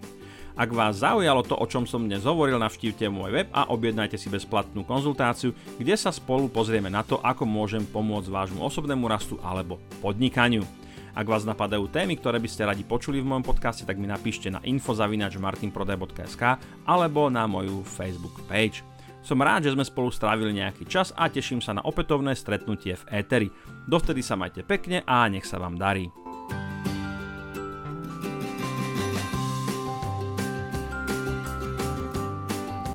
Ak 0.58 0.74
vás 0.74 1.06
zaujalo 1.06 1.46
to, 1.46 1.54
o 1.54 1.66
čom 1.70 1.86
som 1.86 2.10
dnes 2.10 2.26
hovoril, 2.26 2.58
navštívte 2.58 3.06
môj 3.14 3.30
web 3.30 3.48
a 3.54 3.70
objednajte 3.70 4.18
si 4.18 4.34
bezplatnú 4.34 4.90
konzultáciu, 4.90 5.54
kde 5.78 5.94
sa 5.94 6.10
spolu 6.10 6.50
pozrieme 6.50 6.90
na 6.90 7.06
to, 7.06 7.22
ako 7.22 7.46
môžem 7.46 7.86
pomôcť 7.86 8.34
vášmu 8.34 8.58
osobnému 8.66 9.06
rastu 9.06 9.38
alebo 9.46 9.78
podnikaniu. 10.02 10.66
Ak 11.15 11.32
vás 11.32 11.47
napadajú 11.47 11.88
témy, 11.88 12.19
ktoré 12.19 12.43
by 12.43 12.49
ste 12.51 12.67
radi 12.67 12.84
počuli 12.84 13.23
v 13.23 13.30
mojom 13.32 13.47
podcaste, 13.47 13.88
tak 13.88 13.95
mi 13.95 14.04
napíšte 14.04 14.51
na 14.51 14.60
info.martinprodaj.sk 14.67 16.43
alebo 16.84 17.32
na 17.32 17.47
moju 17.47 17.88
Facebook 17.88 18.43
page. 18.51 18.84
Som 19.23 19.39
rád, 19.41 19.65
že 19.65 19.73
sme 19.73 19.88
spolu 19.88 20.12
strávili 20.12 20.54
nejaký 20.60 20.86
čas 20.86 21.15
a 21.15 21.32
teším 21.32 21.63
sa 21.63 21.73
na 21.73 21.82
opätovné 21.88 22.36
stretnutie 22.36 22.99
v 22.99 23.23
éteri. 23.23 23.47
Dovtedy 23.88 24.19
sa 24.21 24.36
majte 24.36 24.62
pekne 24.67 25.01
a 25.08 25.25
nech 25.32 25.47
sa 25.47 25.58
vám 25.58 25.80
darí. 25.80 26.25